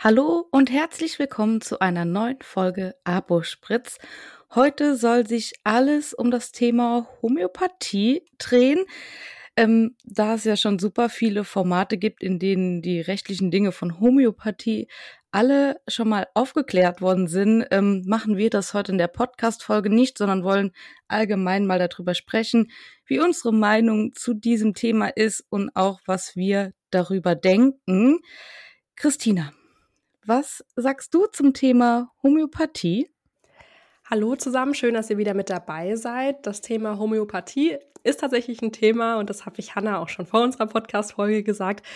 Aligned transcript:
Hallo 0.00 0.46
und 0.52 0.70
herzlich 0.70 1.18
willkommen 1.18 1.60
zu 1.60 1.80
einer 1.80 2.04
neuen 2.04 2.40
Folge 2.40 2.94
Abo 3.02 3.42
Spritz. 3.42 3.98
Heute 4.54 4.94
soll 4.96 5.26
sich 5.26 5.54
alles 5.64 6.14
um 6.14 6.30
das 6.30 6.52
Thema 6.52 7.08
Homöopathie 7.20 8.22
drehen. 8.38 8.84
Ähm, 9.56 9.96
da 10.04 10.34
es 10.34 10.44
ja 10.44 10.56
schon 10.56 10.78
super 10.78 11.08
viele 11.08 11.42
Formate 11.42 11.98
gibt, 11.98 12.22
in 12.22 12.38
denen 12.38 12.80
die 12.80 13.00
rechtlichen 13.00 13.50
Dinge 13.50 13.72
von 13.72 13.98
Homöopathie 13.98 14.86
alle 15.32 15.80
schon 15.88 16.08
mal 16.08 16.28
aufgeklärt 16.32 17.00
worden 17.00 17.26
sind, 17.26 17.66
ähm, 17.72 18.04
machen 18.06 18.36
wir 18.36 18.50
das 18.50 18.74
heute 18.74 18.92
in 18.92 18.98
der 18.98 19.08
Podcast-Folge 19.08 19.90
nicht, 19.90 20.16
sondern 20.16 20.44
wollen 20.44 20.70
allgemein 21.08 21.66
mal 21.66 21.80
darüber 21.80 22.14
sprechen, 22.14 22.70
wie 23.04 23.18
unsere 23.18 23.52
Meinung 23.52 24.12
zu 24.14 24.32
diesem 24.32 24.74
Thema 24.74 25.08
ist 25.08 25.44
und 25.50 25.74
auch 25.74 25.98
was 26.06 26.36
wir 26.36 26.72
darüber 26.90 27.34
denken. 27.34 28.20
Christina, 28.94 29.52
was 30.28 30.62
sagst 30.76 31.14
du 31.14 31.24
zum 31.24 31.54
Thema 31.54 32.12
Homöopathie? 32.22 33.08
Hallo 34.04 34.36
zusammen, 34.36 34.74
schön, 34.74 34.92
dass 34.92 35.08
ihr 35.08 35.16
wieder 35.16 35.32
mit 35.32 35.48
dabei 35.48 35.96
seid. 35.96 36.46
Das 36.46 36.60
Thema 36.60 36.98
Homöopathie 36.98 37.78
ist 38.04 38.20
tatsächlich 38.20 38.60
ein 38.60 38.70
Thema 38.70 39.16
und 39.16 39.30
das 39.30 39.46
habe 39.46 39.56
ich 39.58 39.74
Hanna 39.74 39.98
auch 39.98 40.10
schon 40.10 40.26
vor 40.26 40.42
unserer 40.42 40.66
Podcast-Folge 40.66 41.42
gesagt, 41.42 41.86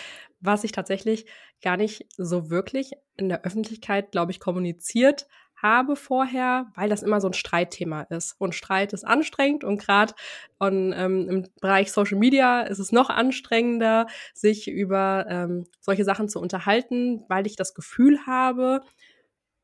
was 0.41 0.65
ich 0.65 0.73
tatsächlich 0.73 1.27
gar 1.63 1.77
nicht 1.77 2.07
so 2.17 2.49
wirklich 2.49 2.93
in 3.19 3.29
der 3.29 3.45
Öffentlichkeit, 3.45 4.13
glaube 4.13 4.33
ich, 4.33 4.41
kommuniziert 4.41 5.27
habe 5.63 5.97
vorher, 5.97 6.67
weil 6.75 6.89
das 6.89 7.03
immer 7.03 7.21
so 7.21 7.29
ein 7.29 7.33
Streitthema 7.33 8.03
ist. 8.03 8.35
Und 8.39 8.55
Streit 8.55 8.93
ist 8.93 9.05
anstrengend 9.05 9.65
und 9.65 9.79
gerade 9.79 10.15
ähm, 10.61 10.93
im 10.93 11.49
Bereich 11.61 11.93
Social 11.93 12.19
Media 12.19 12.63
ist 12.63 12.79
es 12.79 12.93
noch 12.93 13.11
anstrengender, 13.11 14.07
sich 14.35 14.69
über 14.69 15.27
ähm, 15.29 15.65
solche 15.81 16.05
Sachen 16.05 16.29
zu 16.29 16.41
unterhalten, 16.41 17.25
weil 17.29 17.47
ich 17.47 17.57
das 17.57 17.75
Gefühl 17.75 18.27
habe, 18.27 18.83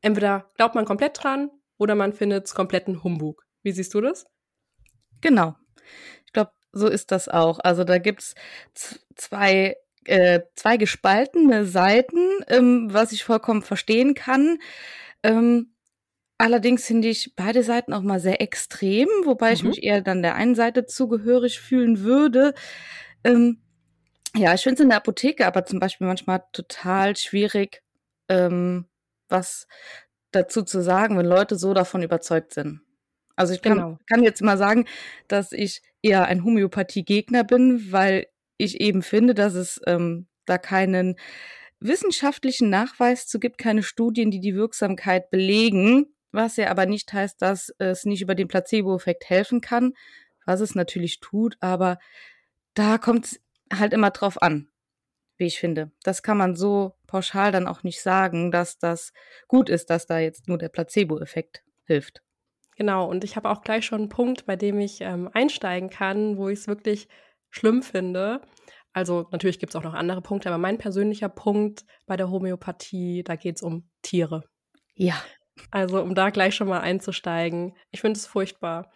entweder 0.01 0.49
glaubt 0.55 0.75
man 0.75 0.85
komplett 0.85 1.21
dran 1.21 1.51
oder 1.77 1.95
man 1.95 2.13
findet 2.13 2.45
es 2.45 2.55
kompletten 2.55 3.03
Humbug. 3.03 3.45
Wie 3.61 3.71
siehst 3.71 3.93
du 3.93 4.01
das? 4.01 4.25
Genau. 5.21 5.55
Ich 6.25 6.33
glaube, 6.33 6.51
so 6.71 6.87
ist 6.87 7.11
das 7.11 7.27
auch. 7.27 7.59
Also 7.59 7.83
da 7.83 7.97
gibt's 7.97 8.35
zwei 9.15 9.75
äh, 10.05 10.41
zwei 10.55 10.77
gespaltene 10.77 11.65
Seiten, 11.65 12.25
ähm, 12.47 12.87
was 12.91 13.11
ich 13.11 13.23
vollkommen 13.23 13.61
verstehen 13.61 14.13
kann. 14.13 14.57
Ähm, 15.23 15.73
Allerdings 16.41 16.85
finde 16.87 17.09
ich 17.09 17.33
beide 17.35 17.63
Seiten 17.63 17.91
auch 17.91 18.01
mal 18.01 18.21
sehr 18.21 18.41
extrem, 18.41 19.09
wobei 19.25 19.49
mhm. 19.49 19.53
ich 19.53 19.63
mich 19.63 19.83
eher 19.83 20.01
dann 20.01 20.21
der 20.21 20.35
einen 20.35 20.55
Seite 20.55 20.85
zugehörig 20.85 21.59
fühlen 21.59 21.99
würde. 21.99 22.53
Ähm, 23.25 23.61
ja, 24.37 24.53
ich 24.53 24.61
finde 24.61 24.75
es 24.75 24.79
in 24.79 24.87
der 24.87 24.99
Apotheke 24.99 25.45
aber 25.45 25.65
zum 25.65 25.79
Beispiel 25.79 26.07
manchmal 26.07 26.43
total 26.53 27.17
schwierig, 27.17 27.83
ähm, 28.29 28.87
was 29.27 29.67
dazu 30.31 30.63
zu 30.63 30.81
sagen, 30.81 31.17
wenn 31.17 31.25
Leute 31.25 31.57
so 31.57 31.73
davon 31.73 32.03
überzeugt 32.03 32.53
sind. 32.53 32.79
Also 33.35 33.53
ich 33.53 33.61
kann, 33.61 33.73
genau. 33.73 33.97
kann 34.07 34.23
jetzt 34.23 34.41
mal 34.41 34.57
sagen, 34.57 34.85
dass 35.27 35.51
ich 35.51 35.81
eher 36.01 36.25
ein 36.25 36.45
Homöopathie-Gegner 36.45 37.43
bin, 37.43 37.91
weil 37.91 38.27
ich 38.55 38.79
eben 38.79 39.01
finde, 39.01 39.33
dass 39.33 39.55
es 39.55 39.81
ähm, 39.87 40.27
da 40.45 40.57
keinen 40.57 41.17
wissenschaftlichen 41.81 42.69
Nachweis 42.69 43.27
zu 43.27 43.39
gibt, 43.39 43.57
keine 43.57 43.83
Studien, 43.83 44.31
die 44.31 44.39
die 44.39 44.55
Wirksamkeit 44.55 45.31
belegen 45.31 46.15
was 46.31 46.57
ja 46.57 46.69
aber 46.69 46.85
nicht 46.85 47.11
heißt, 47.11 47.41
dass 47.41 47.73
es 47.77 48.05
nicht 48.05 48.21
über 48.21 48.35
den 48.35 48.47
Placebo-Effekt 48.47 49.29
helfen 49.29 49.61
kann, 49.61 49.93
was 50.45 50.61
es 50.61 50.75
natürlich 50.75 51.19
tut, 51.19 51.57
aber 51.59 51.99
da 52.73 52.97
kommt 52.97 53.25
es 53.25 53.41
halt 53.73 53.93
immer 53.93 54.11
drauf 54.11 54.41
an, 54.41 54.69
wie 55.37 55.45
ich 55.45 55.59
finde. 55.59 55.91
Das 56.03 56.23
kann 56.23 56.37
man 56.37 56.55
so 56.55 56.95
pauschal 57.07 57.51
dann 57.51 57.67
auch 57.67 57.83
nicht 57.83 58.01
sagen, 58.01 58.51
dass 58.51 58.77
das 58.77 59.13
gut 59.47 59.69
ist, 59.69 59.89
dass 59.89 60.05
da 60.05 60.19
jetzt 60.19 60.47
nur 60.47 60.57
der 60.57 60.69
Placebo-Effekt 60.69 61.63
hilft. 61.85 62.21
Genau, 62.75 63.09
und 63.09 63.23
ich 63.23 63.35
habe 63.35 63.49
auch 63.49 63.61
gleich 63.61 63.85
schon 63.85 64.01
einen 64.01 64.09
Punkt, 64.09 64.45
bei 64.45 64.55
dem 64.55 64.79
ich 64.79 65.01
ähm, 65.01 65.29
einsteigen 65.33 65.89
kann, 65.89 66.37
wo 66.37 66.47
ich 66.47 66.59
es 66.59 66.67
wirklich 66.67 67.09
schlimm 67.49 67.83
finde. 67.83 68.41
Also 68.93 69.27
natürlich 69.31 69.59
gibt 69.59 69.71
es 69.71 69.75
auch 69.75 69.83
noch 69.83 69.93
andere 69.93 70.21
Punkte, 70.21 70.49
aber 70.49 70.57
mein 70.57 70.77
persönlicher 70.77 71.29
Punkt 71.29 71.85
bei 72.05 72.15
der 72.15 72.29
Homöopathie, 72.31 73.23
da 73.23 73.35
geht 73.35 73.57
es 73.57 73.61
um 73.61 73.89
Tiere. 74.01 74.43
Ja. 74.95 75.15
Also, 75.71 76.01
um 76.01 76.15
da 76.15 76.29
gleich 76.29 76.55
schon 76.55 76.67
mal 76.67 76.81
einzusteigen. 76.81 77.75
Ich 77.91 78.01
finde 78.01 78.17
es 78.17 78.27
furchtbar. 78.27 78.91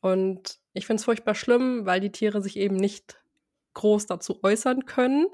Und 0.00 0.58
ich 0.72 0.86
finde 0.86 1.00
es 1.00 1.04
furchtbar 1.04 1.34
schlimm, 1.34 1.86
weil 1.86 2.00
die 2.00 2.12
Tiere 2.12 2.42
sich 2.42 2.56
eben 2.56 2.76
nicht 2.76 3.20
groß 3.74 4.06
dazu 4.06 4.40
äußern 4.42 4.86
können. 4.86 5.26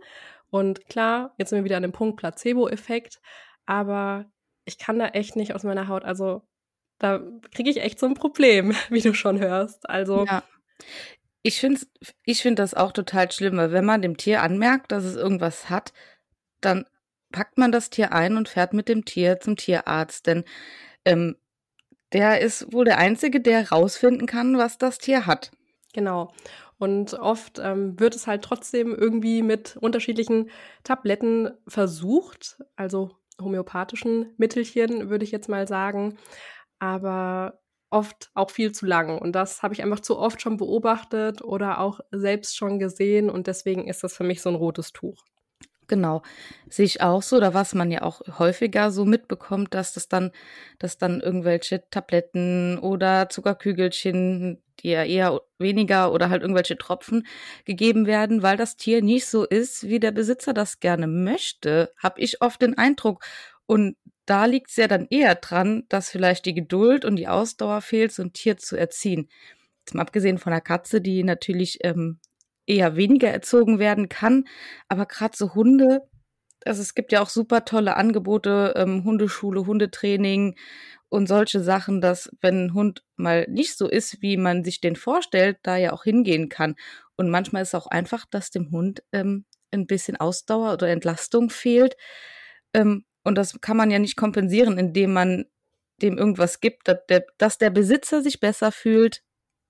Und 0.50 0.86
klar, 0.86 1.34
jetzt 1.38 1.50
sind 1.50 1.58
wir 1.58 1.64
wieder 1.64 1.76
an 1.76 1.82
dem 1.82 1.92
Punkt 1.92 2.18
Placebo-Effekt, 2.18 3.20
aber 3.66 4.26
ich 4.64 4.78
kann 4.78 4.98
da 4.98 5.08
echt 5.08 5.36
nicht 5.36 5.54
aus 5.54 5.62
meiner 5.62 5.88
Haut. 5.88 6.04
Also, 6.04 6.42
da 6.98 7.20
kriege 7.52 7.70
ich 7.70 7.80
echt 7.80 7.98
so 7.98 8.06
ein 8.06 8.14
Problem, 8.14 8.74
wie 8.90 9.00
du 9.00 9.14
schon 9.14 9.38
hörst. 9.38 9.88
Also. 9.88 10.24
Ja. 10.26 10.42
Ich 11.42 11.58
finde 11.58 11.80
ich 12.24 12.42
find 12.42 12.58
das 12.58 12.74
auch 12.74 12.92
total 12.92 13.32
schlimm, 13.32 13.56
weil 13.56 13.72
wenn 13.72 13.84
man 13.84 14.02
dem 14.02 14.18
Tier 14.18 14.42
anmerkt, 14.42 14.92
dass 14.92 15.04
es 15.04 15.16
irgendwas 15.16 15.70
hat, 15.70 15.94
dann 16.60 16.84
packt 17.32 17.58
man 17.58 17.72
das 17.72 17.90
Tier 17.90 18.12
ein 18.12 18.36
und 18.36 18.48
fährt 18.48 18.72
mit 18.72 18.88
dem 18.88 19.04
Tier 19.04 19.40
zum 19.40 19.56
Tierarzt. 19.56 20.26
Denn 20.26 20.44
ähm, 21.04 21.36
der 22.12 22.40
ist 22.40 22.72
wohl 22.72 22.84
der 22.84 22.98
Einzige, 22.98 23.40
der 23.40 23.70
rausfinden 23.70 24.26
kann, 24.26 24.58
was 24.58 24.78
das 24.78 24.98
Tier 24.98 25.26
hat. 25.26 25.50
Genau. 25.92 26.32
Und 26.78 27.14
oft 27.14 27.58
ähm, 27.58 28.00
wird 28.00 28.16
es 28.16 28.26
halt 28.26 28.42
trotzdem 28.42 28.94
irgendwie 28.94 29.42
mit 29.42 29.76
unterschiedlichen 29.76 30.50
Tabletten 30.82 31.50
versucht, 31.68 32.58
also 32.74 33.10
homöopathischen 33.40 34.32
Mittelchen, 34.38 35.10
würde 35.10 35.24
ich 35.24 35.30
jetzt 35.30 35.48
mal 35.48 35.68
sagen. 35.68 36.16
Aber 36.78 37.60
oft 37.90 38.30
auch 38.34 38.50
viel 38.50 38.72
zu 38.72 38.86
lang. 38.86 39.18
Und 39.18 39.32
das 39.32 39.62
habe 39.62 39.74
ich 39.74 39.82
einfach 39.82 40.00
zu 40.00 40.18
oft 40.18 40.40
schon 40.40 40.56
beobachtet 40.56 41.42
oder 41.42 41.80
auch 41.80 42.00
selbst 42.12 42.56
schon 42.56 42.78
gesehen. 42.78 43.28
Und 43.28 43.46
deswegen 43.46 43.86
ist 43.88 44.02
das 44.02 44.16
für 44.16 44.24
mich 44.24 44.40
so 44.40 44.48
ein 44.48 44.54
rotes 44.54 44.92
Tuch. 44.92 45.24
Genau, 45.90 46.22
sehe 46.68 46.84
ich 46.84 47.00
auch 47.00 47.20
so. 47.20 47.40
Da 47.40 47.52
was 47.52 47.74
man 47.74 47.90
ja 47.90 48.02
auch 48.02 48.20
häufiger 48.38 48.92
so 48.92 49.04
mitbekommt, 49.04 49.74
dass 49.74 49.92
das 49.92 50.06
dann, 50.08 50.30
dass 50.78 50.98
dann 50.98 51.20
irgendwelche 51.20 51.82
Tabletten 51.90 52.78
oder 52.78 53.28
Zuckerkügelchen, 53.28 54.62
die 54.80 54.90
ja 54.90 55.02
eher 55.04 55.40
weniger 55.58 56.12
oder 56.12 56.30
halt 56.30 56.42
irgendwelche 56.42 56.78
Tropfen 56.78 57.26
gegeben 57.64 58.06
werden, 58.06 58.40
weil 58.44 58.56
das 58.56 58.76
Tier 58.76 59.02
nicht 59.02 59.26
so 59.26 59.44
ist, 59.44 59.88
wie 59.88 59.98
der 59.98 60.12
Besitzer 60.12 60.54
das 60.54 60.78
gerne 60.78 61.08
möchte, 61.08 61.92
habe 61.98 62.20
ich 62.20 62.40
oft 62.40 62.62
den 62.62 62.78
Eindruck. 62.78 63.24
Und 63.66 63.96
da 64.26 64.44
liegt 64.44 64.70
es 64.70 64.76
ja 64.76 64.86
dann 64.86 65.08
eher 65.10 65.34
dran, 65.34 65.82
dass 65.88 66.10
vielleicht 66.10 66.46
die 66.46 66.54
Geduld 66.54 67.04
und 67.04 67.16
die 67.16 67.26
Ausdauer 67.26 67.80
fehlt, 67.80 68.12
so 68.12 68.22
ein 68.22 68.32
Tier 68.32 68.56
zu 68.58 68.76
erziehen. 68.76 69.28
Mal 69.92 70.02
abgesehen 70.02 70.38
von 70.38 70.52
der 70.52 70.60
Katze, 70.60 71.00
die 71.00 71.24
natürlich 71.24 71.78
ähm, 71.84 72.20
eher 72.70 72.96
weniger 72.96 73.28
erzogen 73.28 73.78
werden 73.78 74.08
kann. 74.08 74.44
Aber 74.88 75.06
gerade 75.06 75.36
so 75.36 75.54
Hunde, 75.54 76.02
also 76.64 76.80
es 76.80 76.94
gibt 76.94 77.12
ja 77.12 77.20
auch 77.20 77.28
super 77.28 77.64
tolle 77.64 77.96
Angebote, 77.96 78.74
ähm, 78.76 79.04
Hundeschule, 79.04 79.66
Hundetraining 79.66 80.56
und 81.08 81.26
solche 81.26 81.60
Sachen, 81.60 82.00
dass 82.00 82.30
wenn 82.40 82.66
ein 82.66 82.74
Hund 82.74 83.04
mal 83.16 83.46
nicht 83.48 83.76
so 83.76 83.88
ist, 83.88 84.22
wie 84.22 84.36
man 84.36 84.64
sich 84.64 84.80
den 84.80 84.96
vorstellt, 84.96 85.58
da 85.62 85.76
ja 85.76 85.92
auch 85.92 86.04
hingehen 86.04 86.48
kann. 86.48 86.76
Und 87.16 87.28
manchmal 87.30 87.62
ist 87.62 87.68
es 87.68 87.74
auch 87.74 87.88
einfach, 87.88 88.24
dass 88.30 88.50
dem 88.50 88.70
Hund 88.70 89.02
ähm, 89.12 89.44
ein 89.72 89.86
bisschen 89.86 90.16
Ausdauer 90.16 90.72
oder 90.74 90.88
Entlastung 90.88 91.50
fehlt. 91.50 91.96
Ähm, 92.74 93.04
und 93.24 93.36
das 93.36 93.60
kann 93.60 93.76
man 93.76 93.90
ja 93.90 93.98
nicht 93.98 94.16
kompensieren, 94.16 94.78
indem 94.78 95.12
man 95.12 95.46
dem 96.02 96.16
irgendwas 96.16 96.60
gibt, 96.60 96.88
dass 96.88 96.98
der, 97.08 97.26
dass 97.36 97.58
der 97.58 97.70
Besitzer 97.70 98.22
sich 98.22 98.40
besser 98.40 98.72
fühlt 98.72 99.22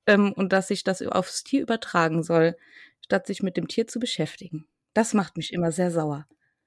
ähm, 0.06 0.32
und 0.32 0.52
dass 0.52 0.68
sich 0.68 0.84
das 0.84 1.02
aufs 1.02 1.42
Tier 1.44 1.62
übertragen 1.62 2.22
soll 2.22 2.56
statt 3.10 3.26
sich 3.26 3.42
mit 3.42 3.56
dem 3.56 3.66
Tier 3.66 3.88
zu 3.88 3.98
beschäftigen. 3.98 4.68
Das 4.94 5.14
macht 5.14 5.36
mich 5.36 5.52
immer 5.52 5.72
sehr 5.72 5.90
sauer. 5.90 6.26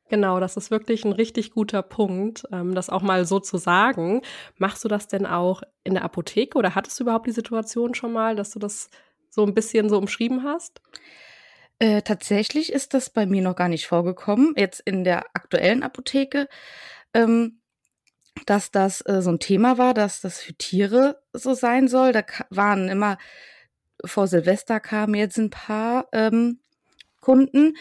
Genau, 0.10 0.42
das 0.42 0.58
ist 0.58 0.72
wirklich 0.72 1.06
ein 1.06 1.14
richtig 1.14 1.52
guter 1.52 1.82
Punkt, 1.82 2.44
ähm, 2.52 2.76
das 2.76 2.90
auch 2.90 3.02
mal 3.02 3.26
so 3.26 3.40
zu 3.40 3.58
sagen. 3.58 4.22
Machst 4.58 4.84
du 4.84 4.90
das 4.90 5.08
denn 5.08 5.26
auch 5.26 5.64
in 5.86 5.94
der 5.94 6.04
Apotheke 6.04 6.58
oder 6.58 6.76
hattest 6.76 7.00
du 7.00 7.06
überhaupt 7.06 7.28
die 7.28 7.32
Situation 7.32 7.96
schon 7.96 8.12
mal, 8.12 8.36
dass 8.36 8.52
du 8.52 8.60
das 8.60 8.90
so 9.30 9.46
ein 9.46 9.54
bisschen 9.54 9.88
so 9.88 9.98
umschrieben 9.98 10.44
hast? 10.44 10.82
Äh, 11.80 12.02
tatsächlich 12.02 12.74
ist 12.74 12.94
das 12.94 13.10
bei 13.10 13.26
mir 13.26 13.42
noch 13.42 13.56
gar 13.56 13.70
nicht 13.70 13.88
vorgekommen. 13.88 14.54
Jetzt 14.58 14.82
in 14.82 15.06
der 15.06 15.26
aktuellen 15.34 15.82
Apotheke, 15.82 16.50
ähm, 17.14 17.62
dass 18.46 18.70
das 18.70 19.00
äh, 19.08 19.22
so 19.22 19.32
ein 19.32 19.40
Thema 19.40 19.78
war, 19.78 19.94
dass 19.94 20.20
das 20.20 20.42
für 20.42 20.54
Tiere 20.54 21.24
so 21.32 21.54
sein 21.54 21.88
soll. 21.88 22.12
Da 22.12 22.24
waren 22.50 22.90
immer 22.90 23.18
vor 24.06 24.28
Silvester 24.28 24.80
kamen 24.80 25.16
jetzt 25.16 25.38
ein 25.38 25.50
paar 25.50 26.08
ähm, 26.12 26.60
Kunden. 27.22 27.76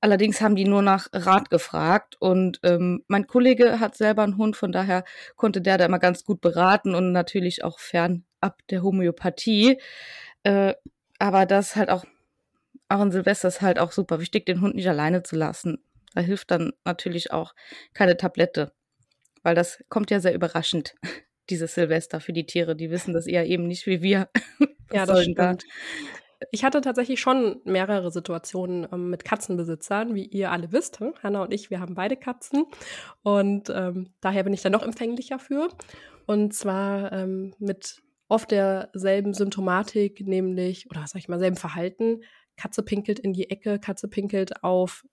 Allerdings 0.00 0.40
haben 0.40 0.54
die 0.56 0.66
nur 0.66 0.82
nach 0.82 1.08
Rat 1.12 1.48
gefragt 1.50 2.16
und 2.20 2.60
ähm, 2.62 3.04
mein 3.08 3.26
Kollege 3.26 3.80
hat 3.80 3.96
selber 3.96 4.22
einen 4.22 4.36
Hund, 4.36 4.56
von 4.56 4.70
daher 4.70 5.04
konnte 5.36 5.62
der 5.62 5.78
da 5.78 5.86
immer 5.86 5.98
ganz 5.98 6.24
gut 6.24 6.40
beraten 6.42 6.94
und 6.94 7.12
natürlich 7.12 7.64
auch 7.64 7.78
fernab 7.80 8.58
der 8.70 8.82
Homöopathie. 8.82 9.80
Äh, 10.42 10.74
aber 11.18 11.46
das 11.46 11.74
halt 11.76 11.88
auch, 11.88 12.04
auch 12.88 13.00
in 13.02 13.12
Silvester 13.12 13.48
ist 13.48 13.62
halt 13.62 13.78
auch 13.78 13.92
super 13.92 14.20
wichtig, 14.20 14.44
den 14.46 14.60
Hund 14.60 14.74
nicht 14.74 14.88
alleine 14.88 15.22
zu 15.22 15.36
lassen. 15.36 15.82
Da 16.14 16.20
hilft 16.20 16.50
dann 16.50 16.72
natürlich 16.84 17.32
auch 17.32 17.54
keine 17.94 18.16
Tablette. 18.16 18.72
weil 19.42 19.54
das 19.54 19.84
kommt 19.88 20.10
ja 20.10 20.20
sehr 20.20 20.34
überraschend, 20.34 20.94
dieses 21.50 21.74
Silvester 21.74 22.20
für 22.20 22.32
die 22.32 22.46
Tiere. 22.46 22.76
Die 22.76 22.90
wissen 22.90 23.14
das 23.14 23.26
eher 23.26 23.46
eben 23.46 23.66
nicht 23.66 23.86
wie 23.86 24.02
wir. 24.02 24.28
ja, 24.92 25.06
das 25.06 25.22
stimmt. 25.22 25.38
Da? 25.38 25.56
Ich 26.50 26.64
hatte 26.64 26.80
tatsächlich 26.80 27.20
schon 27.20 27.60
mehrere 27.64 28.10
Situationen 28.10 28.86
ähm, 28.92 29.10
mit 29.10 29.24
Katzenbesitzern, 29.24 30.14
wie 30.14 30.26
ihr 30.26 30.50
alle 30.50 30.72
wisst. 30.72 31.00
Hm? 31.00 31.14
Hanna 31.22 31.42
und 31.42 31.52
ich, 31.52 31.70
wir 31.70 31.80
haben 31.80 31.94
beide 31.94 32.16
Katzen 32.16 32.64
und 33.22 33.70
ähm, 33.70 34.12
daher 34.20 34.44
bin 34.44 34.52
ich 34.52 34.62
da 34.62 34.70
noch 34.70 34.82
empfänglicher 34.82 35.38
für. 35.38 35.68
Und 36.26 36.54
zwar 36.54 37.12
ähm, 37.12 37.54
mit 37.58 38.02
oft 38.28 38.50
derselben 38.50 39.34
Symptomatik, 39.34 40.26
nämlich, 40.26 40.90
oder 40.90 41.06
sag 41.06 41.18
ich 41.18 41.28
mal, 41.28 41.38
selben 41.38 41.56
Verhalten. 41.56 42.22
Katze 42.56 42.82
pinkelt 42.82 43.18
in 43.18 43.32
die 43.32 43.50
Ecke, 43.50 43.78
Katze 43.78 44.08
pinkelt 44.08 44.62
auf 44.62 45.04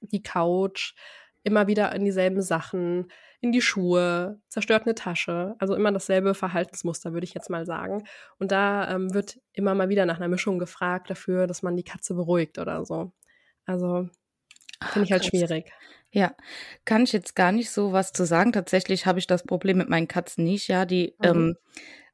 die 0.00 0.22
Couch, 0.22 0.94
immer 1.42 1.66
wieder 1.66 1.94
in 1.94 2.04
dieselben 2.04 2.42
Sachen, 2.42 3.10
in 3.40 3.52
die 3.52 3.62
Schuhe, 3.62 4.40
zerstört 4.48 4.84
eine 4.84 4.94
Tasche. 4.94 5.56
Also 5.58 5.74
immer 5.74 5.90
dasselbe 5.90 6.34
Verhaltensmuster, 6.34 7.12
würde 7.12 7.24
ich 7.24 7.34
jetzt 7.34 7.50
mal 7.50 7.66
sagen. 7.66 8.04
Und 8.38 8.52
da 8.52 8.88
ähm, 8.94 9.12
wird 9.14 9.40
immer 9.52 9.74
mal 9.74 9.88
wieder 9.88 10.06
nach 10.06 10.16
einer 10.16 10.28
Mischung 10.28 10.58
gefragt 10.58 11.10
dafür, 11.10 11.46
dass 11.46 11.62
man 11.62 11.76
die 11.76 11.84
Katze 11.84 12.14
beruhigt 12.14 12.58
oder 12.58 12.84
so. 12.84 13.12
Also 13.66 14.08
finde 14.90 15.06
ich 15.06 15.12
halt 15.12 15.24
schwierig. 15.24 15.72
Ja, 16.10 16.34
kann 16.84 17.04
ich 17.04 17.12
jetzt 17.12 17.34
gar 17.34 17.52
nicht 17.52 17.70
so 17.70 17.92
was 17.92 18.12
zu 18.12 18.24
sagen. 18.24 18.52
Tatsächlich 18.52 19.06
habe 19.06 19.18
ich 19.18 19.26
das 19.26 19.44
Problem 19.44 19.78
mit 19.78 19.88
meinen 19.88 20.08
Katzen 20.08 20.44
nicht. 20.44 20.68
Ja, 20.68 20.84
die 20.84 21.14
mhm. 21.18 21.26
ähm, 21.26 21.56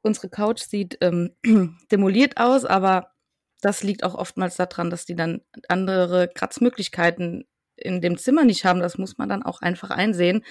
unsere 0.02 0.28
Couch 0.28 0.60
sieht 0.60 0.98
ähm, 1.00 1.34
demoliert 1.90 2.36
aus, 2.38 2.64
aber 2.64 3.12
das 3.60 3.82
liegt 3.82 4.04
auch 4.04 4.14
oftmals 4.14 4.56
daran, 4.56 4.88
dass 4.88 5.04
die 5.04 5.16
dann 5.16 5.40
andere 5.68 6.28
Kratzmöglichkeiten 6.28 7.44
in 7.80 8.00
dem 8.00 8.18
Zimmer 8.18 8.44
nicht 8.44 8.64
haben. 8.64 8.80
Das 8.80 8.98
muss 8.98 9.18
man 9.18 9.28
dann 9.28 9.42
auch 9.42 9.60
einfach 9.60 9.90
einsehen. 9.90 10.44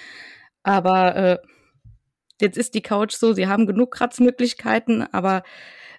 Aber 0.63 1.15
äh, 1.15 1.37
jetzt 2.41 2.57
ist 2.57 2.73
die 2.73 2.81
Couch 2.81 3.13
so, 3.13 3.33
sie 3.33 3.47
haben 3.47 3.67
genug 3.67 3.91
Kratzmöglichkeiten, 3.91 5.01
aber 5.13 5.43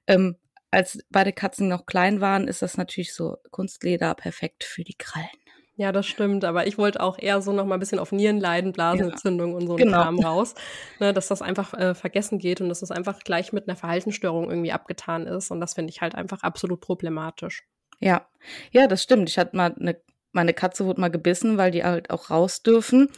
ähm, 0.06 0.36
als 0.70 0.98
beide 1.10 1.32
Katzen 1.32 1.68
noch 1.68 1.86
klein 1.86 2.20
waren, 2.20 2.48
ist 2.48 2.62
das 2.62 2.76
natürlich 2.76 3.14
so 3.14 3.36
Kunstleder 3.50 4.14
perfekt 4.14 4.64
für 4.64 4.84
die 4.84 4.96
Krallen. 4.96 5.28
Ja, 5.76 5.92
das 5.92 6.06
stimmt, 6.06 6.44
aber 6.44 6.66
ich 6.66 6.76
wollte 6.76 7.00
auch 7.00 7.20
eher 7.20 7.40
so 7.40 7.52
noch 7.52 7.64
mal 7.64 7.76
ein 7.76 7.80
bisschen 7.80 8.00
auf 8.00 8.10
Nierenleiden, 8.10 8.72
Blasenentzündung 8.72 9.52
ja, 9.52 9.56
und 9.58 9.66
so 9.68 9.76
einen 9.76 9.84
genau. 9.84 10.02
Kram 10.02 10.18
raus, 10.18 10.54
ne, 10.98 11.12
dass 11.12 11.28
das 11.28 11.40
einfach 11.40 11.72
äh, 11.72 11.94
vergessen 11.94 12.40
geht 12.40 12.60
und 12.60 12.68
dass 12.68 12.80
das 12.80 12.90
einfach 12.90 13.20
gleich 13.20 13.52
mit 13.52 13.68
einer 13.68 13.76
Verhaltensstörung 13.76 14.50
irgendwie 14.50 14.72
abgetan 14.72 15.28
ist 15.28 15.52
und 15.52 15.60
das 15.60 15.74
finde 15.74 15.92
ich 15.92 16.00
halt 16.00 16.16
einfach 16.16 16.42
absolut 16.42 16.80
problematisch. 16.80 17.62
Ja, 18.00 18.26
ja, 18.72 18.88
das 18.88 19.04
stimmt. 19.04 19.28
Ich 19.28 19.38
hatte 19.38 19.56
mal 19.56 19.72
eine, 19.78 20.00
meine 20.38 20.54
Katze 20.54 20.86
wurde 20.86 21.00
mal 21.00 21.10
gebissen, 21.10 21.58
weil 21.58 21.72
die 21.72 21.82
halt 21.82 22.10
auch 22.10 22.30
raus 22.30 22.62
dürfen 22.62 23.08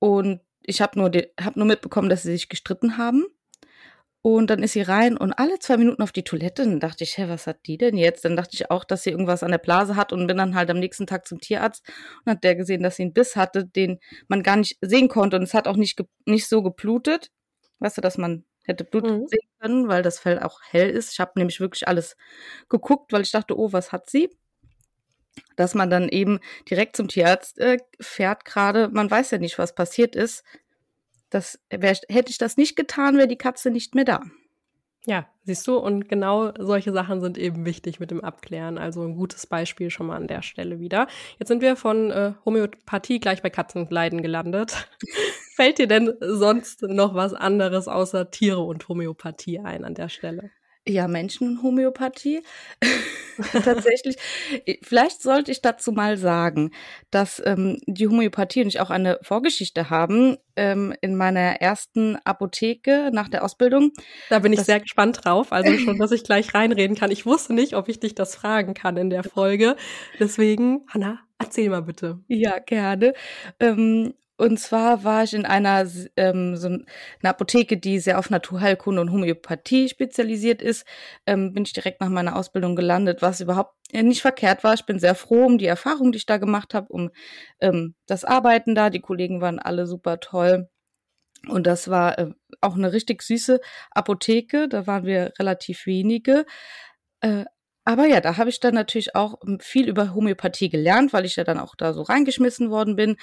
und 0.00 0.40
ich 0.62 0.80
habe 0.80 0.98
nur, 0.98 1.12
hab 1.40 1.54
nur 1.54 1.64
mitbekommen, 1.64 2.08
dass 2.08 2.24
sie 2.24 2.32
sich 2.32 2.48
gestritten 2.48 2.98
haben. 2.98 3.24
Und 4.20 4.50
dann 4.50 4.64
ist 4.64 4.72
sie 4.72 4.82
rein 4.82 5.16
und 5.16 5.32
alle 5.34 5.60
zwei 5.60 5.76
Minuten 5.76 6.02
auf 6.02 6.10
die 6.10 6.24
Toilette. 6.24 6.64
Dann 6.64 6.80
dachte 6.80 7.04
ich, 7.04 7.16
hä, 7.16 7.26
was 7.28 7.46
hat 7.46 7.58
die 7.66 7.78
denn 7.78 7.96
jetzt? 7.96 8.24
Dann 8.24 8.34
dachte 8.34 8.54
ich 8.54 8.68
auch, 8.68 8.82
dass 8.82 9.04
sie 9.04 9.10
irgendwas 9.10 9.44
an 9.44 9.52
der 9.52 9.58
Blase 9.58 9.94
hat 9.94 10.12
und 10.12 10.26
bin 10.26 10.38
dann 10.38 10.56
halt 10.56 10.68
am 10.68 10.80
nächsten 10.80 11.06
Tag 11.06 11.28
zum 11.28 11.38
Tierarzt 11.38 11.88
und 12.24 12.32
hat 12.32 12.42
der 12.42 12.56
gesehen, 12.56 12.82
dass 12.82 12.96
sie 12.96 13.04
einen 13.04 13.12
Biss 13.12 13.36
hatte, 13.36 13.64
den 13.64 14.00
man 14.26 14.42
gar 14.42 14.56
nicht 14.56 14.76
sehen 14.80 15.06
konnte. 15.06 15.36
Und 15.36 15.44
es 15.44 15.54
hat 15.54 15.68
auch 15.68 15.76
nicht, 15.76 16.02
nicht 16.24 16.48
so 16.48 16.64
geblutet. 16.64 17.30
Weißt 17.78 17.98
du, 17.98 18.00
dass 18.00 18.18
man 18.18 18.44
hätte 18.64 18.82
Blut 18.82 19.04
mhm. 19.04 19.28
sehen 19.28 19.48
können, 19.60 19.86
weil 19.86 20.02
das 20.02 20.18
Fell 20.18 20.40
auch 20.40 20.58
hell 20.68 20.90
ist. 20.90 21.12
Ich 21.12 21.20
habe 21.20 21.30
nämlich 21.36 21.60
wirklich 21.60 21.86
alles 21.86 22.16
geguckt, 22.68 23.12
weil 23.12 23.22
ich 23.22 23.30
dachte, 23.30 23.56
oh, 23.56 23.72
was 23.72 23.92
hat 23.92 24.10
sie? 24.10 24.30
Dass 25.56 25.74
man 25.74 25.90
dann 25.90 26.08
eben 26.08 26.40
direkt 26.68 26.96
zum 26.96 27.08
Tierarzt 27.08 27.58
äh, 27.58 27.78
fährt, 28.00 28.44
gerade, 28.44 28.88
man 28.88 29.10
weiß 29.10 29.30
ja 29.30 29.38
nicht, 29.38 29.58
was 29.58 29.74
passiert 29.74 30.14
ist. 30.14 30.44
Das 31.30 31.58
wär, 31.70 31.96
hätte 32.08 32.30
ich 32.30 32.38
das 32.38 32.56
nicht 32.56 32.76
getan, 32.76 33.16
wäre 33.16 33.28
die 33.28 33.36
Katze 33.36 33.70
nicht 33.70 33.94
mehr 33.94 34.04
da. 34.04 34.20
Ja, 35.08 35.28
siehst 35.44 35.64
du, 35.68 35.76
und 35.78 36.08
genau 36.08 36.52
solche 36.58 36.92
Sachen 36.92 37.20
sind 37.20 37.38
eben 37.38 37.64
wichtig 37.64 38.00
mit 38.00 38.10
dem 38.10 38.24
Abklären. 38.24 38.76
Also 38.76 39.02
ein 39.02 39.14
gutes 39.14 39.46
Beispiel 39.46 39.88
schon 39.88 40.08
mal 40.08 40.16
an 40.16 40.26
der 40.26 40.42
Stelle 40.42 40.80
wieder. 40.80 41.06
Jetzt 41.38 41.46
sind 41.46 41.62
wir 41.62 41.76
von 41.76 42.10
äh, 42.10 42.32
Homöopathie 42.44 43.20
gleich 43.20 43.40
bei 43.40 43.50
Katzenleiden 43.50 44.20
gelandet. 44.20 44.88
Fällt 45.54 45.78
dir 45.78 45.86
denn 45.86 46.12
sonst 46.20 46.82
noch 46.82 47.14
was 47.14 47.34
anderes 47.34 47.86
außer 47.86 48.32
Tiere 48.32 48.62
und 48.62 48.88
Homöopathie 48.88 49.60
ein 49.60 49.84
an 49.84 49.94
der 49.94 50.08
Stelle? 50.08 50.50
Ja, 50.88 51.08
Menschenhomöopathie. 51.08 52.42
Tatsächlich. 53.52 54.16
Vielleicht 54.82 55.20
sollte 55.20 55.50
ich 55.50 55.60
dazu 55.60 55.90
mal 55.90 56.16
sagen, 56.16 56.70
dass 57.10 57.42
ähm, 57.44 57.78
die 57.86 58.06
Homöopathie 58.06 58.62
und 58.62 58.68
ich 58.68 58.80
auch 58.80 58.90
eine 58.90 59.18
Vorgeschichte 59.22 59.90
haben. 59.90 60.36
Ähm, 60.54 60.94
in 61.02 61.16
meiner 61.16 61.60
ersten 61.60 62.16
Apotheke 62.24 63.10
nach 63.12 63.28
der 63.28 63.44
Ausbildung. 63.44 63.92
Da 64.30 64.38
bin 64.38 64.54
ich 64.54 64.60
sehr 64.60 64.80
gespannt 64.80 65.24
drauf. 65.24 65.52
Also 65.52 65.76
schon, 65.76 65.98
dass 65.98 66.12
ich 66.12 66.24
gleich 66.24 66.54
reinreden 66.54 66.96
kann. 66.96 67.10
Ich 67.10 67.26
wusste 67.26 67.52
nicht, 67.52 67.74
ob 67.74 67.88
ich 67.88 68.00
dich 68.00 68.14
das 68.14 68.34
fragen 68.34 68.72
kann 68.72 68.96
in 68.96 69.10
der 69.10 69.24
Folge. 69.24 69.76
Deswegen, 70.18 70.86
Hanna, 70.88 71.18
erzähl 71.38 71.68
mal 71.68 71.82
bitte. 71.82 72.20
Ja, 72.28 72.58
gerne. 72.58 73.12
Ähm, 73.60 74.14
und 74.38 74.58
zwar 74.60 75.02
war 75.02 75.24
ich 75.24 75.32
in 75.32 75.46
einer, 75.46 75.86
ähm, 76.16 76.56
so 76.56 76.68
einer 76.68 76.84
Apotheke, 77.22 77.78
die 77.78 77.98
sehr 77.98 78.18
auf 78.18 78.28
Naturheilkunde 78.28 79.00
und 79.00 79.10
Homöopathie 79.10 79.88
spezialisiert 79.88 80.60
ist. 80.60 80.86
Ähm, 81.26 81.54
bin 81.54 81.64
ich 81.64 81.72
direkt 81.72 82.02
nach 82.02 82.10
meiner 82.10 82.36
Ausbildung 82.36 82.76
gelandet, 82.76 83.22
was 83.22 83.40
überhaupt 83.40 83.74
nicht 83.92 84.20
verkehrt 84.20 84.62
war. 84.62 84.74
Ich 84.74 84.84
bin 84.84 84.98
sehr 84.98 85.14
froh 85.14 85.46
um 85.46 85.56
die 85.56 85.66
Erfahrung, 85.66 86.12
die 86.12 86.18
ich 86.18 86.26
da 86.26 86.36
gemacht 86.36 86.74
habe, 86.74 86.88
um 86.88 87.10
ähm, 87.60 87.94
das 88.06 88.24
Arbeiten 88.24 88.74
da. 88.74 88.90
Die 88.90 89.00
Kollegen 89.00 89.40
waren 89.40 89.58
alle 89.58 89.86
super 89.86 90.20
toll. 90.20 90.68
Und 91.48 91.66
das 91.66 91.88
war 91.88 92.18
äh, 92.18 92.30
auch 92.60 92.74
eine 92.74 92.92
richtig 92.92 93.22
süße 93.22 93.60
Apotheke. 93.90 94.68
Da 94.68 94.86
waren 94.86 95.06
wir 95.06 95.32
relativ 95.38 95.86
wenige. 95.86 96.44
Äh, 97.20 97.44
aber 97.84 98.06
ja, 98.06 98.20
da 98.20 98.36
habe 98.36 98.50
ich 98.50 98.60
dann 98.60 98.74
natürlich 98.74 99.14
auch 99.14 99.36
viel 99.60 99.88
über 99.88 100.12
Homöopathie 100.12 100.68
gelernt, 100.68 101.12
weil 101.12 101.24
ich 101.24 101.36
ja 101.36 101.44
dann 101.44 101.60
auch 101.60 101.76
da 101.76 101.92
so 101.94 102.02
reingeschmissen 102.02 102.70
worden 102.70 102.96
bin 102.96 103.16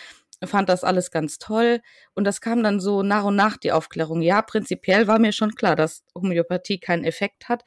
fand 0.48 0.70
das 0.70 0.84
alles 0.84 1.12
ganz 1.12 1.38
toll. 1.40 1.82
Und 2.14 2.26
das 2.26 2.42
kam 2.42 2.64
dann 2.64 2.80
so 2.80 3.04
nach 3.04 3.24
und 3.26 3.36
nach 3.36 3.58
die 3.58 3.72
Aufklärung. 3.72 4.22
Ja, 4.22 4.42
prinzipiell 4.42 5.08
war 5.08 5.20
mir 5.20 5.32
schon 5.32 5.56
klar, 5.56 5.76
dass 5.76 6.04
Homöopathie 6.16 6.80
keinen 6.80 7.04
Effekt 7.04 7.50
hat. 7.50 7.64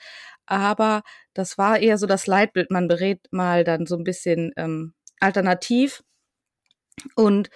Aber 0.47 1.03
das 1.35 1.59
war 1.59 1.79
eher 1.79 1.99
so 1.99 2.07
das 2.07 2.27
Leitbild. 2.27 2.71
Man 2.71 2.89
berät 2.89 3.27
mal 3.31 3.65
dann 3.65 3.87
so 3.87 3.97
ein 3.97 4.05
bisschen 4.05 4.53
ähm, 4.57 4.95
alternativ. 5.21 6.03
Und 7.15 7.51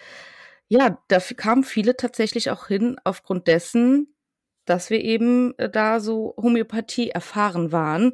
ja, 0.68 1.02
da 1.08 1.18
kamen 1.18 1.64
viele 1.64 1.96
tatsächlich 1.96 2.50
auch 2.50 2.68
hin 2.68 2.96
aufgrund 3.04 3.48
dessen, 3.48 4.14
dass 4.64 4.90
wir 4.90 5.00
eben 5.02 5.58
äh, 5.58 5.68
da 5.70 6.00
so 6.00 6.34
Homöopathie 6.36 7.10
erfahren 7.10 7.72
waren. 7.72 8.12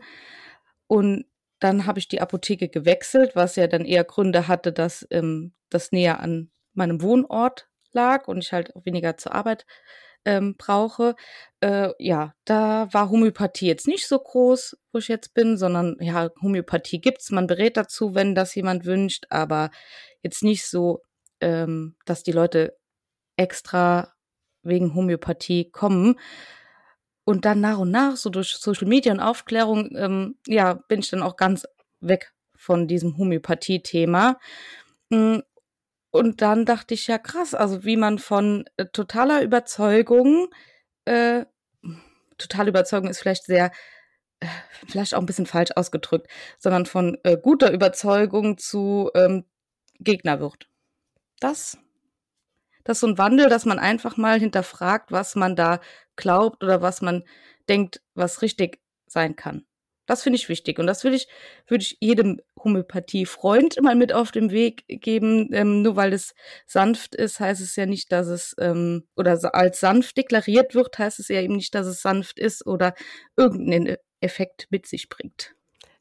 Und 0.86 1.26
dann 1.58 1.86
habe 1.86 1.98
ich 1.98 2.08
die 2.08 2.20
Apotheke 2.20 2.68
gewechselt, 2.68 3.32
was 3.34 3.56
ja 3.56 3.66
dann 3.66 3.84
eher 3.84 4.04
Gründe 4.04 4.48
hatte, 4.48 4.72
dass 4.72 5.06
ähm, 5.10 5.52
das 5.70 5.92
näher 5.92 6.20
an 6.20 6.50
meinem 6.76 7.02
Wohnort 7.02 7.68
lag 7.92 8.28
und 8.28 8.38
ich 8.38 8.52
halt 8.52 8.74
auch 8.76 8.84
weniger 8.84 9.16
zur 9.16 9.34
Arbeit 9.34 9.66
ähm, 10.26 10.56
brauche. 10.58 11.14
Äh, 11.60 11.90
ja, 11.98 12.34
da 12.44 12.88
war 12.92 13.10
Homöopathie 13.10 13.68
jetzt 13.68 13.86
nicht 13.86 14.06
so 14.06 14.18
groß, 14.18 14.76
wo 14.92 14.98
ich 14.98 15.08
jetzt 15.08 15.32
bin, 15.34 15.56
sondern 15.56 15.96
ja, 16.00 16.30
Homöopathie 16.42 17.00
gibt's. 17.00 17.30
Man 17.30 17.46
berät 17.46 17.76
dazu, 17.76 18.14
wenn 18.14 18.34
das 18.34 18.54
jemand 18.54 18.84
wünscht, 18.84 19.26
aber 19.30 19.70
jetzt 20.22 20.42
nicht 20.42 20.66
so, 20.66 21.02
ähm, 21.40 21.96
dass 22.04 22.24
die 22.24 22.32
Leute 22.32 22.76
extra 23.36 24.12
wegen 24.62 24.94
Homöopathie 24.94 25.70
kommen. 25.70 26.18
Und 27.24 27.44
dann 27.44 27.60
nach 27.60 27.78
und 27.78 27.90
nach, 27.90 28.16
so 28.16 28.30
durch 28.30 28.56
Social 28.56 28.88
Media 28.88 29.12
und 29.12 29.20
Aufklärung, 29.20 29.96
ähm, 29.96 30.36
ja, 30.46 30.74
bin 30.74 31.00
ich 31.00 31.10
dann 31.10 31.22
auch 31.22 31.36
ganz 31.36 31.66
weg 32.00 32.32
von 32.56 32.88
diesem 32.88 33.16
Homöopathie-Thema. 33.16 34.38
Und 36.16 36.42
dann 36.42 36.64
dachte 36.64 36.94
ich 36.94 37.06
ja 37.06 37.18
krass, 37.18 37.54
also 37.54 37.84
wie 37.84 37.96
man 37.96 38.18
von 38.18 38.64
äh, 38.76 38.86
totaler 38.86 39.42
Überzeugung, 39.42 40.48
äh, 41.04 41.44
totale 42.38 42.70
Überzeugung 42.70 43.08
ist 43.08 43.20
vielleicht 43.20 43.44
sehr, 43.44 43.70
äh, 44.40 44.46
vielleicht 44.86 45.14
auch 45.14 45.20
ein 45.20 45.26
bisschen 45.26 45.46
falsch 45.46 45.70
ausgedrückt, 45.76 46.28
sondern 46.58 46.86
von 46.86 47.18
äh, 47.22 47.36
guter 47.36 47.72
Überzeugung 47.72 48.58
zu 48.58 49.10
ähm, 49.14 49.44
Gegner 50.00 50.40
wird. 50.40 50.68
Das, 51.40 51.78
das 52.84 52.96
ist 52.96 53.00
so 53.00 53.06
ein 53.08 53.18
Wandel, 53.18 53.48
dass 53.48 53.64
man 53.64 53.78
einfach 53.78 54.16
mal 54.16 54.38
hinterfragt, 54.38 55.12
was 55.12 55.34
man 55.34 55.56
da 55.56 55.80
glaubt 56.16 56.62
oder 56.62 56.82
was 56.82 57.02
man 57.02 57.24
denkt, 57.68 58.02
was 58.14 58.42
richtig 58.42 58.80
sein 59.06 59.36
kann. 59.36 59.66
Das 60.06 60.22
finde 60.22 60.36
ich 60.36 60.48
wichtig 60.48 60.78
und 60.78 60.86
das 60.86 61.04
würde 61.04 61.16
ich, 61.16 61.28
würde 61.66 61.82
ich 61.82 61.96
jedem 62.00 62.40
Homöopathie-Freund 62.62 63.76
mal 63.82 63.94
mit 63.94 64.12
auf 64.12 64.30
den 64.30 64.50
Weg 64.50 64.84
geben. 64.88 65.50
Ähm, 65.52 65.82
nur 65.82 65.96
weil 65.96 66.12
es 66.12 66.34
sanft 66.66 67.14
ist, 67.14 67.40
heißt 67.40 67.60
es 67.60 67.76
ja 67.76 67.86
nicht, 67.86 68.12
dass 68.12 68.28
es 68.28 68.54
ähm, 68.58 69.04
oder 69.16 69.38
als 69.54 69.80
sanft 69.80 70.16
deklariert 70.16 70.74
wird, 70.74 70.98
heißt 70.98 71.18
es 71.20 71.28
ja 71.28 71.40
eben 71.40 71.56
nicht, 71.56 71.74
dass 71.74 71.86
es 71.86 72.02
sanft 72.02 72.38
ist 72.38 72.66
oder 72.66 72.94
irgendeinen 73.36 73.96
Effekt 74.20 74.68
mit 74.70 74.86
sich 74.86 75.08
bringt. 75.08 75.54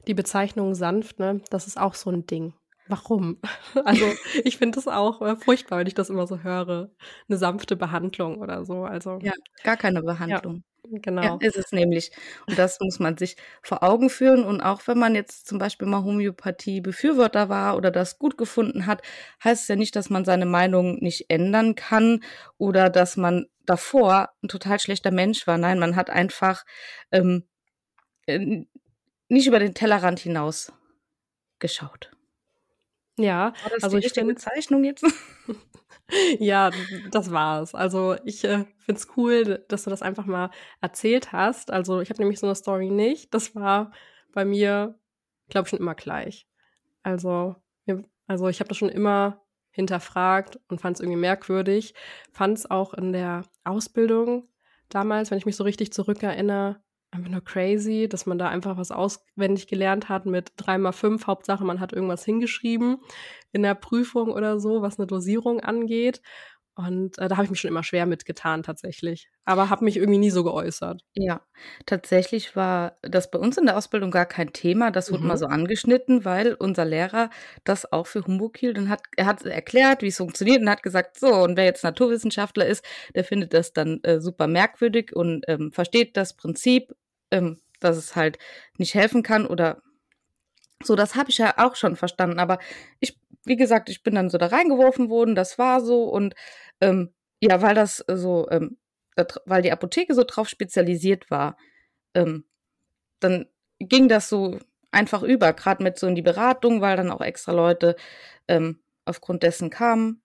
Die 0.07 0.13
Bezeichnung 0.13 0.75
sanft, 0.75 1.19
ne, 1.19 1.41
das 1.49 1.67
ist 1.67 1.79
auch 1.79 1.95
so 1.95 2.11
ein 2.11 2.25
Ding. 2.25 2.53
Warum? 2.87 3.39
Also 3.85 4.05
ich 4.43 4.57
finde 4.57 4.75
das 4.75 4.87
auch 4.87 5.21
äh, 5.21 5.35
furchtbar, 5.35 5.79
wenn 5.79 5.87
ich 5.87 5.95
das 5.95 6.09
immer 6.09 6.27
so 6.27 6.39
höre. 6.39 6.91
Eine 7.27 7.37
sanfte 7.37 7.75
Behandlung 7.75 8.37
oder 8.37 8.65
so. 8.65 8.83
Also 8.83 9.19
Ja, 9.21 9.33
gar 9.63 9.77
keine 9.77 10.01
Behandlung. 10.01 10.55
Ja, 10.55 10.61
genau. 10.91 11.37
ist 11.39 11.57
es 11.57 11.71
nämlich. 11.71 12.11
Und 12.47 12.57
das 12.57 12.79
muss 12.79 12.99
man 12.99 13.17
sich 13.17 13.37
vor 13.61 13.83
Augen 13.83 14.09
führen. 14.09 14.43
Und 14.43 14.61
auch 14.61 14.81
wenn 14.87 14.97
man 14.97 15.15
jetzt 15.15 15.47
zum 15.47 15.57
Beispiel 15.57 15.87
mal 15.87 16.03
Homöopathie-Befürworter 16.03 17.49
war 17.49 17.77
oder 17.77 17.91
das 17.91 18.19
gut 18.19 18.37
gefunden 18.37 18.85
hat, 18.85 19.01
heißt 19.43 19.63
es 19.63 19.67
ja 19.67 19.75
nicht, 19.75 19.95
dass 19.95 20.09
man 20.09 20.25
seine 20.25 20.45
Meinung 20.45 20.97
nicht 20.99 21.29
ändern 21.29 21.75
kann 21.75 22.23
oder 22.57 22.89
dass 22.89 23.17
man 23.17 23.47
davor 23.65 24.29
ein 24.43 24.47
total 24.47 24.79
schlechter 24.79 25.11
Mensch 25.11 25.47
war. 25.47 25.57
Nein, 25.57 25.79
man 25.79 25.95
hat 25.95 26.09
einfach 26.09 26.65
ähm, 27.11 27.45
nicht 29.27 29.47
über 29.47 29.59
den 29.59 29.73
Tellerrand 29.73 30.19
hinaus 30.19 30.71
geschaut. 31.59 32.11
Ja, 33.17 33.53
War 33.63 33.69
das 33.71 33.83
also 33.83 33.97
die 33.97 34.03
richtige 34.03 34.25
find, 34.25 34.37
Bezeichnung 34.37 34.83
jetzt? 34.83 35.05
ja, 36.39 36.71
das 37.11 37.31
war's. 37.31 37.73
Also 37.73 38.15
ich 38.23 38.43
äh, 38.43 38.65
finde 38.77 38.99
es 38.99 39.07
cool, 39.17 39.65
dass 39.67 39.83
du 39.83 39.89
das 39.89 40.01
einfach 40.01 40.25
mal 40.25 40.51
erzählt 40.81 41.31
hast. 41.31 41.71
Also 41.71 42.01
ich 42.01 42.09
habe 42.09 42.21
nämlich 42.21 42.39
so 42.39 42.47
eine 42.47 42.55
Story 42.55 42.89
nicht. 42.89 43.33
Das 43.33 43.55
war 43.55 43.91
bei 44.33 44.45
mir, 44.45 44.99
glaube 45.49 45.65
ich, 45.65 45.69
schon 45.69 45.79
immer 45.79 45.95
gleich. 45.95 46.47
Also, 47.03 47.55
also 48.27 48.47
ich 48.47 48.59
habe 48.59 48.67
das 48.67 48.77
schon 48.77 48.89
immer 48.89 49.41
hinterfragt 49.71 50.59
und 50.69 50.79
fand 50.81 50.97
es 50.97 51.01
irgendwie 51.01 51.19
merkwürdig. 51.19 51.93
Fand 52.31 52.57
es 52.57 52.69
auch 52.69 52.93
in 52.93 53.11
der 53.11 53.43
Ausbildung 53.63 54.47
damals, 54.89 55.31
wenn 55.31 55.37
ich 55.37 55.45
mich 55.45 55.55
so 55.55 55.63
richtig 55.63 55.91
zurückerinnere, 55.91 56.81
einfach 57.15 57.31
nur 57.31 57.43
crazy, 57.43 58.07
dass 58.09 58.25
man 58.25 58.37
da 58.37 58.49
einfach 58.49 58.77
was 58.77 58.91
auswendig 58.91 59.67
gelernt 59.67 60.09
hat 60.09 60.25
mit 60.25 60.51
3 60.57 60.77
mal 60.77 60.91
5. 60.91 61.27
Hauptsache, 61.27 61.63
man 61.63 61.79
hat 61.79 61.93
irgendwas 61.93 62.25
hingeschrieben 62.25 62.97
in 63.51 63.63
der 63.63 63.75
Prüfung 63.75 64.31
oder 64.31 64.59
so, 64.59 64.81
was 64.81 64.99
eine 64.99 65.07
Dosierung 65.07 65.61
angeht. 65.61 66.21
Und 66.77 67.17
äh, 67.19 67.29
da 67.29 67.37
habe 67.37 67.45
ich 67.45 67.49
mich 67.49 67.61
schon 67.61 67.69
immer 67.69 67.83
schwer 67.83 68.05
mitgetan 68.05 68.61
tatsächlich. 68.61 69.29
Aber 69.45 69.69
habe 69.69 69.85
mich 69.85 69.95
irgendwie 69.95 70.19
nie 70.19 70.29
so 70.29 70.43
geäußert. 70.43 71.01
Ja, 71.13 71.41
tatsächlich 71.85 72.57
war 72.57 72.97
das 73.01 73.31
bei 73.31 73.39
uns 73.39 73.57
in 73.57 73.65
der 73.65 73.77
Ausbildung 73.77 74.11
gar 74.11 74.25
kein 74.25 74.51
Thema. 74.51 74.91
Das 74.91 75.09
wurde 75.09 75.21
mhm. 75.21 75.29
mal 75.29 75.37
so 75.37 75.45
angeschnitten, 75.45 76.25
weil 76.25 76.53
unser 76.53 76.83
Lehrer 76.83 77.29
das 77.63 77.89
auch 77.93 78.07
für 78.07 78.25
Humbug 78.25 78.57
hielt 78.57 78.77
und 78.77 78.89
hat, 78.89 79.03
er 79.15 79.25
hat 79.25 79.45
erklärt, 79.45 80.01
wie 80.01 80.07
es 80.07 80.17
funktioniert 80.17 80.61
und 80.61 80.69
hat 80.69 80.83
gesagt, 80.83 81.17
so, 81.17 81.33
und 81.33 81.55
wer 81.55 81.63
jetzt 81.63 81.85
Naturwissenschaftler 81.85 82.65
ist, 82.65 82.83
der 83.15 83.23
findet 83.23 83.53
das 83.53 83.71
dann 83.71 84.03
äh, 84.03 84.19
super 84.19 84.47
merkwürdig 84.47 85.15
und 85.15 85.45
ähm, 85.47 85.71
versteht 85.71 86.17
das 86.17 86.35
Prinzip 86.35 86.93
ähm, 87.31 87.59
dass 87.79 87.97
es 87.97 88.15
halt 88.15 88.37
nicht 88.77 88.95
helfen 88.95 89.23
kann 89.23 89.45
oder 89.47 89.81
so, 90.83 90.95
das 90.95 91.15
habe 91.15 91.29
ich 91.29 91.37
ja 91.37 91.53
auch 91.57 91.75
schon 91.75 91.95
verstanden. 91.95 92.39
Aber 92.39 92.59
ich, 92.99 93.17
wie 93.45 93.55
gesagt, 93.55 93.89
ich 93.89 94.03
bin 94.03 94.15
dann 94.15 94.29
so 94.29 94.37
da 94.37 94.47
reingeworfen 94.47 95.09
worden, 95.09 95.35
das 95.35 95.57
war 95.57 95.81
so 95.81 96.03
und 96.05 96.35
ähm, 96.81 97.13
ja, 97.41 97.61
weil 97.61 97.75
das 97.75 98.03
so, 98.07 98.47
ähm, 98.49 98.77
weil 99.45 99.61
die 99.61 99.71
Apotheke 99.71 100.13
so 100.13 100.23
drauf 100.23 100.49
spezialisiert 100.49 101.31
war, 101.31 101.57
ähm, 102.15 102.45
dann 103.21 103.47
ging 103.79 104.09
das 104.09 104.29
so 104.29 104.59
einfach 104.91 105.23
über, 105.23 105.53
gerade 105.53 105.83
mit 105.83 105.99
so 105.99 106.07
in 106.07 106.15
die 106.15 106.21
Beratung, 106.21 106.81
weil 106.81 106.97
dann 106.97 107.11
auch 107.11 107.21
extra 107.21 107.51
Leute 107.53 107.95
ähm, 108.47 108.81
aufgrund 109.05 109.43
dessen 109.43 109.69
kamen. 109.69 110.21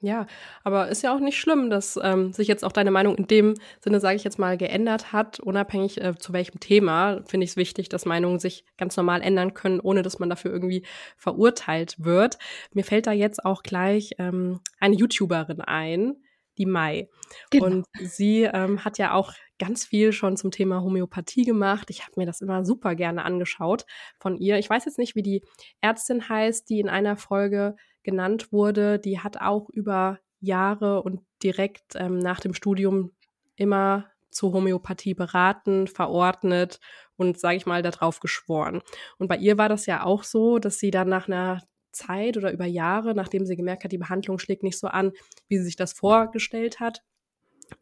Ja, 0.00 0.26
aber 0.62 0.88
ist 0.88 1.02
ja 1.02 1.12
auch 1.12 1.18
nicht 1.18 1.38
schlimm, 1.38 1.70
dass 1.70 1.98
ähm, 2.00 2.32
sich 2.32 2.46
jetzt 2.46 2.64
auch 2.64 2.70
deine 2.70 2.92
Meinung 2.92 3.16
in 3.16 3.26
dem 3.26 3.54
Sinne, 3.80 3.98
sage 3.98 4.14
ich 4.14 4.22
jetzt 4.22 4.38
mal, 4.38 4.56
geändert 4.56 5.12
hat, 5.12 5.40
unabhängig 5.40 6.00
äh, 6.00 6.16
zu 6.16 6.32
welchem 6.32 6.60
Thema. 6.60 7.20
Finde 7.26 7.44
ich 7.44 7.50
es 7.50 7.56
wichtig, 7.56 7.88
dass 7.88 8.04
Meinungen 8.04 8.38
sich 8.38 8.64
ganz 8.76 8.96
normal 8.96 9.22
ändern 9.22 9.54
können, 9.54 9.80
ohne 9.80 10.02
dass 10.02 10.20
man 10.20 10.30
dafür 10.30 10.52
irgendwie 10.52 10.84
verurteilt 11.16 11.96
wird. 11.98 12.38
Mir 12.72 12.84
fällt 12.84 13.08
da 13.08 13.12
jetzt 13.12 13.44
auch 13.44 13.64
gleich 13.64 14.12
ähm, 14.18 14.60
eine 14.78 14.94
YouTuberin 14.94 15.62
ein, 15.62 16.14
die 16.58 16.66
Mai. 16.66 17.08
Genau. 17.50 17.66
Und 17.66 17.86
sie 18.00 18.42
ähm, 18.44 18.84
hat 18.84 18.98
ja 18.98 19.14
auch 19.14 19.32
ganz 19.58 19.84
viel 19.84 20.12
schon 20.12 20.36
zum 20.36 20.52
Thema 20.52 20.82
Homöopathie 20.82 21.44
gemacht. 21.44 21.90
Ich 21.90 22.02
habe 22.02 22.12
mir 22.16 22.26
das 22.26 22.40
immer 22.40 22.64
super 22.64 22.94
gerne 22.94 23.24
angeschaut 23.24 23.84
von 24.20 24.36
ihr. 24.36 24.58
Ich 24.58 24.70
weiß 24.70 24.84
jetzt 24.84 24.98
nicht, 24.98 25.16
wie 25.16 25.22
die 25.22 25.42
Ärztin 25.80 26.28
heißt, 26.28 26.68
die 26.70 26.78
in 26.78 26.88
einer 26.88 27.16
Folge 27.16 27.74
genannt 28.08 28.52
wurde, 28.52 28.98
die 28.98 29.20
hat 29.20 29.38
auch 29.38 29.68
über 29.68 30.18
Jahre 30.40 31.02
und 31.02 31.20
direkt 31.42 31.94
ähm, 31.94 32.18
nach 32.18 32.40
dem 32.40 32.54
Studium 32.54 33.12
immer 33.54 34.06
zur 34.30 34.54
Homöopathie 34.54 35.12
beraten, 35.12 35.86
verordnet 35.86 36.80
und, 37.16 37.38
sage 37.38 37.56
ich 37.56 37.66
mal, 37.66 37.82
darauf 37.82 38.20
geschworen. 38.20 38.80
Und 39.18 39.28
bei 39.28 39.36
ihr 39.36 39.58
war 39.58 39.68
das 39.68 39.84
ja 39.84 40.04
auch 40.04 40.22
so, 40.22 40.58
dass 40.58 40.78
sie 40.78 40.90
dann 40.90 41.10
nach 41.10 41.28
einer 41.28 41.60
Zeit 41.92 42.38
oder 42.38 42.50
über 42.50 42.64
Jahre, 42.64 43.14
nachdem 43.14 43.44
sie 43.44 43.56
gemerkt 43.56 43.84
hat, 43.84 43.92
die 43.92 43.98
Behandlung 43.98 44.38
schlägt 44.38 44.62
nicht 44.62 44.78
so 44.78 44.86
an, 44.86 45.12
wie 45.48 45.58
sie 45.58 45.64
sich 45.64 45.76
das 45.76 45.92
vorgestellt 45.92 46.80
hat, 46.80 47.02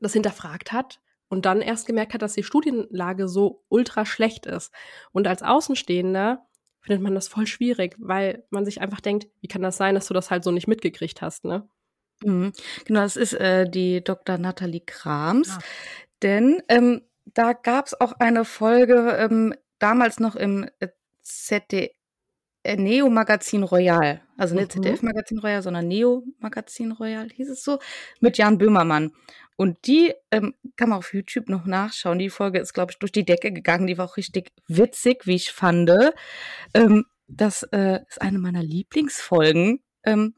das 0.01 0.13
hinterfragt 0.13 0.73
hat 0.73 1.01
und 1.29 1.47
dann 1.47 1.61
erst 1.61 1.87
gemerkt 1.87 2.15
hat, 2.15 2.23
dass 2.23 2.35
die 2.35 2.43
Studienlage 2.43 3.29
so 3.29 3.63
ultra 3.69 4.05
schlecht 4.05 4.47
ist. 4.47 4.73
Und 5.13 5.29
als 5.29 5.45
Außenstehender 5.45 6.45
findet 6.87 7.03
man 7.03 7.15
das 7.15 7.29
voll 7.29 7.47
schwierig, 7.47 7.97
weil 7.99 8.45
man 8.51 8.65
sich 8.65 8.81
einfach 8.81 9.01
denkt, 9.01 9.27
wie 9.41 9.49
kann 9.49 9.63
das 9.63 9.77
sein, 9.77 9.95
dass 9.95 10.07
du 10.07 10.15
das 10.15 10.31
halt 10.31 10.45
so 10.45 10.53
nicht 10.53 10.69
mitgekriegt 10.69 11.21
hast, 11.21 11.45
ne? 11.45 11.69
Mhm. 12.23 12.53
Genau, 12.87 13.01
das 13.01 13.17
ist 13.17 13.35
äh, 13.35 13.69
die 13.69 14.03
Dr. 14.03 14.39
Nathalie 14.39 14.81
Krams. 14.81 15.51
Ah. 15.51 15.59
Denn 16.23 16.63
ähm, 16.69 17.03
da 17.25 17.53
gab 17.53 17.87
es 17.87 18.01
auch 18.01 18.13
eine 18.13 18.45
Folge, 18.45 19.17
ähm, 19.19 19.55
damals 19.79 20.21
noch 20.21 20.37
im 20.37 20.69
äh, 20.81 20.89
ZDF, 21.23 21.91
äh, 22.63 22.77
Neo 22.77 23.11
Magazin 23.11 23.65
Royal. 23.65 24.23
Also 24.37 24.55
nicht 24.55 24.75
mhm. 24.77 24.83
ZDF 24.83 25.03
Magazin 25.03 25.39
Royal, 25.39 25.63
sondern 25.63 25.89
Neo 25.89 26.25
Magazin 26.39 26.93
Royal 26.93 27.29
hieß 27.29 27.51
es 27.51 27.65
so, 27.65 27.79
mit 28.21 28.39
Jan 28.39 28.59
Böhmermann. 28.59 29.13
Und 29.57 29.87
die 29.87 30.13
ähm, 30.31 30.55
kann 30.77 30.91
man 30.91 30.99
auf 30.99 31.15
YouTube 31.15 31.49
noch 31.49 31.65
nachschauen. 31.65 32.19
Die 32.19 32.29
Folge 32.29 32.59
ist, 32.59 32.75
glaube 32.75 32.93
ich, 32.93 32.99
durch 32.99 33.13
die 33.13 33.25
Decke 33.25 33.53
gegangen. 33.53 33.87
Die 33.87 33.97
war 33.97 34.05
auch 34.05 34.19
richtig 34.19 34.53
witzig, 34.69 35.27
wie 35.27 35.37
ich 35.37 35.53
fand. 35.53 35.91
Ähm, 36.75 37.05
das 37.27 37.63
äh, 37.73 38.01
ist 38.09 38.21
eine 38.21 38.39
meiner 38.39 38.63
Lieblingsfolgen 38.63 39.83
ähm, 40.05 40.35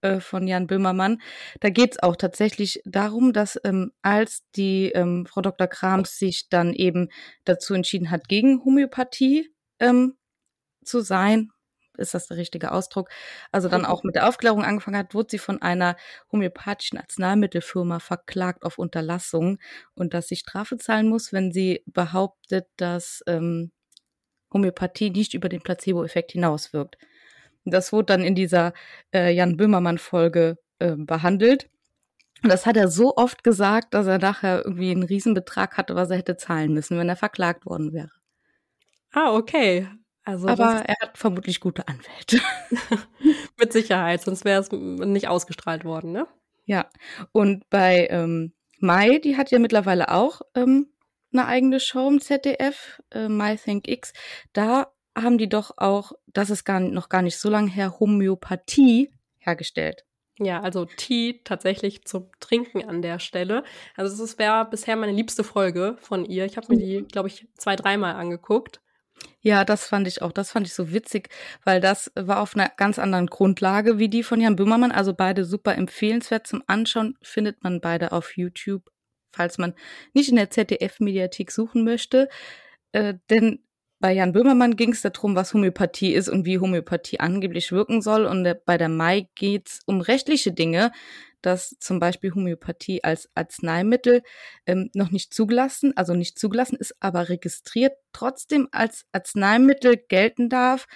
äh, 0.00 0.20
von 0.20 0.46
Jan 0.46 0.66
Böhmermann. 0.66 1.20
Da 1.60 1.70
geht 1.70 1.92
es 1.92 2.02
auch 2.02 2.16
tatsächlich 2.16 2.80
darum, 2.84 3.32
dass 3.32 3.60
ähm, 3.64 3.92
als 4.02 4.42
die 4.56 4.90
ähm, 4.92 5.26
Frau 5.26 5.42
Dr. 5.42 5.66
Krams 5.66 6.18
sich 6.18 6.48
dann 6.48 6.72
eben 6.72 7.08
dazu 7.44 7.74
entschieden 7.74 8.10
hat, 8.10 8.28
gegen 8.28 8.64
Homöopathie 8.64 9.50
ähm, 9.78 10.16
zu 10.84 11.00
sein 11.00 11.50
ist 11.96 12.14
das 12.14 12.28
der 12.28 12.36
richtige 12.36 12.72
Ausdruck, 12.72 13.08
also 13.52 13.68
dann 13.68 13.84
auch 13.84 14.02
mit 14.02 14.14
der 14.14 14.28
Aufklärung 14.28 14.64
angefangen 14.64 14.96
hat, 14.96 15.14
wurde 15.14 15.28
sie 15.30 15.38
von 15.38 15.62
einer 15.62 15.96
homöopathischen 16.32 16.98
Arzneimittelfirma 16.98 17.98
verklagt 17.98 18.64
auf 18.64 18.78
Unterlassung 18.78 19.58
und 19.94 20.14
dass 20.14 20.28
sie 20.28 20.36
Strafe 20.36 20.76
zahlen 20.76 21.08
muss, 21.08 21.32
wenn 21.32 21.52
sie 21.52 21.82
behauptet, 21.86 22.66
dass 22.76 23.22
ähm, 23.26 23.72
Homöopathie 24.52 25.10
nicht 25.10 25.34
über 25.34 25.48
den 25.48 25.62
Placebo-Effekt 25.62 26.32
hinauswirkt. 26.32 26.96
Das 27.64 27.92
wurde 27.92 28.06
dann 28.06 28.22
in 28.22 28.34
dieser 28.34 28.72
äh, 29.12 29.34
Jan 29.34 29.56
Böhmermann-Folge 29.56 30.58
äh, 30.78 30.94
behandelt. 30.96 31.70
Und 32.42 32.50
das 32.50 32.66
hat 32.66 32.76
er 32.76 32.88
so 32.88 33.16
oft 33.16 33.42
gesagt, 33.42 33.94
dass 33.94 34.06
er 34.06 34.18
nachher 34.18 34.64
irgendwie 34.64 34.90
einen 34.90 35.02
Riesenbetrag 35.02 35.78
hatte, 35.78 35.94
was 35.94 36.10
er 36.10 36.18
hätte 36.18 36.36
zahlen 36.36 36.74
müssen, 36.74 36.98
wenn 36.98 37.08
er 37.08 37.16
verklagt 37.16 37.64
worden 37.64 37.92
wäre. 37.92 38.10
Ah, 39.12 39.34
okay. 39.34 39.88
Also 40.24 40.48
Aber 40.48 40.82
er 40.86 40.96
hat 41.00 41.18
vermutlich 41.18 41.60
gute 41.60 41.86
Anwälte. 41.86 42.40
Mit 43.58 43.72
Sicherheit, 43.72 44.22
sonst 44.22 44.44
wäre 44.44 44.60
es 44.60 44.72
nicht 44.72 45.28
ausgestrahlt 45.28 45.84
worden, 45.84 46.12
ne? 46.12 46.26
Ja. 46.64 46.88
Und 47.32 47.68
bei 47.68 48.08
ähm, 48.10 48.52
Mai, 48.78 49.18
die 49.18 49.36
hat 49.36 49.50
ja 49.50 49.58
mittlerweile 49.58 50.10
auch 50.10 50.40
ähm, 50.54 50.88
eine 51.32 51.46
eigene 51.46 51.80
Show 51.80 52.08
im 52.08 52.20
ZDF, 52.20 53.02
äh, 53.10 53.28
My 53.28 53.56
Think 53.56 53.86
X. 53.86 54.12
Da 54.52 54.92
haben 55.16 55.38
die 55.38 55.48
doch 55.48 55.72
auch, 55.76 56.12
das 56.26 56.50
ist 56.50 56.64
gar, 56.64 56.80
noch 56.80 57.08
gar 57.08 57.22
nicht 57.22 57.38
so 57.38 57.50
lange 57.50 57.70
her, 57.70 58.00
Homöopathie 58.00 59.12
hergestellt. 59.38 60.04
Ja, 60.38 60.60
also 60.60 60.84
Tee 60.84 61.42
tatsächlich 61.44 62.04
zum 62.06 62.30
Trinken 62.40 62.82
an 62.84 63.02
der 63.02 63.20
Stelle. 63.20 63.62
Also 63.94 64.20
das 64.20 64.38
wäre 64.38 64.64
bisher 64.64 64.96
meine 64.96 65.12
liebste 65.12 65.44
Folge 65.44 65.96
von 66.00 66.24
ihr. 66.24 66.44
Ich 66.44 66.56
habe 66.56 66.74
mir 66.74 66.78
die, 66.78 67.06
glaube 67.06 67.28
ich, 67.28 67.46
zwei, 67.56 67.76
dreimal 67.76 68.16
angeguckt. 68.16 68.80
Ja, 69.46 69.66
das 69.66 69.86
fand 69.86 70.08
ich 70.08 70.22
auch. 70.22 70.32
Das 70.32 70.52
fand 70.52 70.66
ich 70.66 70.72
so 70.72 70.90
witzig, 70.90 71.28
weil 71.64 71.78
das 71.78 72.10
war 72.14 72.40
auf 72.40 72.56
einer 72.56 72.70
ganz 72.78 72.98
anderen 72.98 73.26
Grundlage 73.26 73.98
wie 73.98 74.08
die 74.08 74.22
von 74.22 74.40
Jan 74.40 74.56
Böhmermann. 74.56 74.90
Also 74.90 75.12
beide 75.12 75.44
super 75.44 75.74
empfehlenswert 75.74 76.46
zum 76.46 76.62
Anschauen. 76.66 77.18
Findet 77.22 77.62
man 77.62 77.82
beide 77.82 78.12
auf 78.12 78.38
YouTube, 78.38 78.90
falls 79.32 79.58
man 79.58 79.74
nicht 80.14 80.30
in 80.30 80.36
der 80.36 80.48
ZDF-Mediathek 80.48 81.50
suchen 81.50 81.84
möchte. 81.84 82.30
Äh, 82.92 83.14
denn 83.28 83.60
bei 84.00 84.12
Jan 84.14 84.32
Böhmermann 84.32 84.76
ging 84.76 84.92
es 84.92 85.02
darum, 85.02 85.36
was 85.36 85.52
Homöopathie 85.52 86.14
ist 86.14 86.30
und 86.30 86.46
wie 86.46 86.58
Homöopathie 86.58 87.20
angeblich 87.20 87.70
wirken 87.70 88.00
soll. 88.00 88.24
Und 88.24 88.50
bei 88.64 88.78
der 88.78 88.88
Mai 88.88 89.28
geht's 89.34 89.80
um 89.84 90.00
rechtliche 90.00 90.52
Dinge 90.52 90.90
dass 91.44 91.76
zum 91.78 92.00
Beispiel 92.00 92.34
Homöopathie 92.34 93.04
als 93.04 93.28
Arzneimittel 93.34 94.22
ähm, 94.66 94.90
noch 94.94 95.10
nicht 95.10 95.34
zugelassen, 95.34 95.96
also 95.96 96.14
nicht 96.14 96.38
zugelassen 96.38 96.76
ist, 96.76 96.94
aber 97.00 97.28
registriert 97.28 97.92
trotzdem 98.12 98.68
als 98.72 99.04
Arzneimittel 99.12 99.96
gelten 99.96 100.48
darf, 100.48 100.86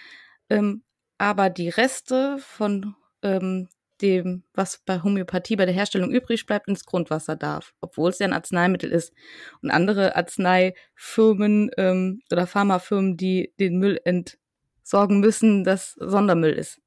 ähm, 0.50 0.84
aber 1.18 1.50
die 1.50 1.68
Reste 1.68 2.38
von 2.38 2.94
ähm, 3.22 3.68
dem, 4.00 4.44
was 4.54 4.80
bei 4.86 5.02
Homöopathie 5.02 5.56
bei 5.56 5.66
der 5.66 5.74
Herstellung 5.74 6.10
übrig 6.10 6.46
bleibt, 6.46 6.68
ins 6.68 6.84
Grundwasser 6.84 7.36
darf, 7.36 7.74
obwohl 7.80 8.10
es 8.10 8.18
ja 8.18 8.26
ein 8.26 8.32
Arzneimittel 8.32 8.90
ist. 8.90 9.12
Und 9.60 9.70
andere 9.70 10.16
Arzneifirmen 10.16 11.70
ähm, 11.76 12.22
oder 12.30 12.46
Pharmafirmen, 12.46 13.16
die 13.16 13.52
den 13.58 13.78
Müll 13.78 14.00
entsorgen 14.04 15.20
müssen, 15.20 15.64
das 15.64 15.92
Sondermüll 15.98 16.52
ist. 16.52 16.80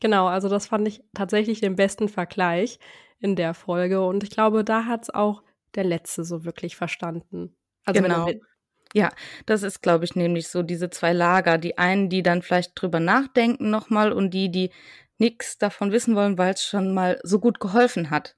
Genau, 0.00 0.26
also 0.26 0.48
das 0.48 0.66
fand 0.66 0.86
ich 0.86 1.02
tatsächlich 1.14 1.60
den 1.60 1.76
besten 1.76 2.08
Vergleich 2.08 2.78
in 3.20 3.36
der 3.36 3.54
Folge. 3.54 4.04
Und 4.04 4.22
ich 4.22 4.30
glaube, 4.30 4.64
da 4.64 4.84
hat 4.84 5.02
es 5.02 5.10
auch 5.10 5.42
der 5.74 5.84
Letzte 5.84 6.24
so 6.24 6.44
wirklich 6.44 6.76
verstanden. 6.76 7.56
Also 7.84 8.02
genau. 8.02 8.28
Ja, 8.94 9.10
das 9.44 9.62
ist, 9.62 9.82
glaube 9.82 10.06
ich, 10.06 10.16
nämlich 10.16 10.48
so 10.48 10.62
diese 10.62 10.88
zwei 10.88 11.12
Lager. 11.12 11.58
Die 11.58 11.76
einen, 11.76 12.08
die 12.08 12.22
dann 12.22 12.40
vielleicht 12.42 12.72
drüber 12.74 13.00
nachdenken 13.00 13.68
nochmal 13.70 14.12
und 14.12 14.30
die, 14.30 14.50
die 14.50 14.70
nichts 15.18 15.58
davon 15.58 15.92
wissen 15.92 16.14
wollen, 16.14 16.38
weil 16.38 16.54
es 16.54 16.64
schon 16.64 16.94
mal 16.94 17.20
so 17.22 17.38
gut 17.38 17.60
geholfen 17.60 18.10
hat. 18.10 18.36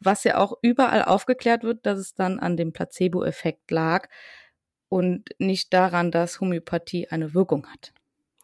Was 0.00 0.24
ja 0.24 0.38
auch 0.38 0.58
überall 0.60 1.04
aufgeklärt 1.04 1.62
wird, 1.62 1.86
dass 1.86 1.98
es 1.98 2.14
dann 2.14 2.40
an 2.40 2.56
dem 2.56 2.72
Placebo-Effekt 2.72 3.70
lag 3.70 4.08
und 4.88 5.30
nicht 5.38 5.72
daran, 5.72 6.10
dass 6.10 6.40
Homöopathie 6.40 7.08
eine 7.08 7.32
Wirkung 7.32 7.66
hat. 7.66 7.92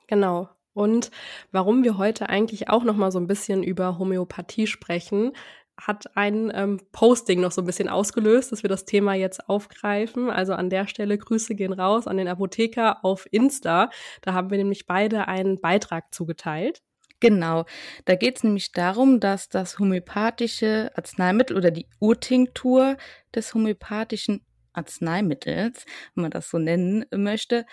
Genau. 0.07 0.49
Und 0.75 1.11
warum 1.52 1.85
wir 1.85 1.97
heute 1.97 2.28
eigentlich 2.28 2.69
auch 2.69 2.85
noch 2.85 2.97
mal 2.97 3.11
so 3.11 3.19
ein 3.19 3.26
bisschen 3.26 3.62
über 3.62 3.99
Homöopathie 3.99 4.66
sprechen, 4.66 5.33
hat 5.81 6.16
ein 6.16 6.52
ähm, 6.54 6.81
Posting 6.93 7.40
noch 7.40 7.52
so 7.52 7.62
ein 7.62 7.66
bisschen 7.66 7.88
ausgelöst, 7.88 8.52
dass 8.52 8.62
wir 8.62 8.69
das 8.69 8.85
Thema 8.85 9.14
jetzt 9.14 9.49
aufgreifen. 9.49 10.31
Also 10.31 10.52
an 10.54 10.71
der 10.71 10.87
Stelle 10.87 11.19
Grüße 11.19 11.54
gehen 11.54 11.73
raus 11.73 12.07
an 12.07 12.16
den 12.16 12.28
Apotheker 12.28 13.04
auf 13.04 13.26
Insta. 13.31 13.90
Da 14.23 14.35
haben 14.35 14.50
wir 14.50 14.59
nämlich 14.59 14.87
beide 14.87 15.26
einen 15.26 15.61
Beitrag 15.61 16.14
zugeteilt. 16.14 16.83
Genau, 17.21 17.64
da 18.04 18.16
geht 18.16 18.37
es 18.37 18.45
nämlich 18.45 18.73
darum, 18.73 19.19
dass 19.19 19.49
das 19.49 19.78
homöopathische 19.78 20.90
Arzneimittel 20.95 21.57
oder 21.57 21.71
die 21.71 21.88
Urtinktur 21.99 22.97
des 23.35 23.54
homöopathischen 23.54 24.45
Arzneimittels, 24.75 25.87
wenn 26.14 26.23
man 26.23 26.31
das 26.31 26.50
so 26.50 26.59
nennen 26.59 27.07
möchte, 27.14 27.64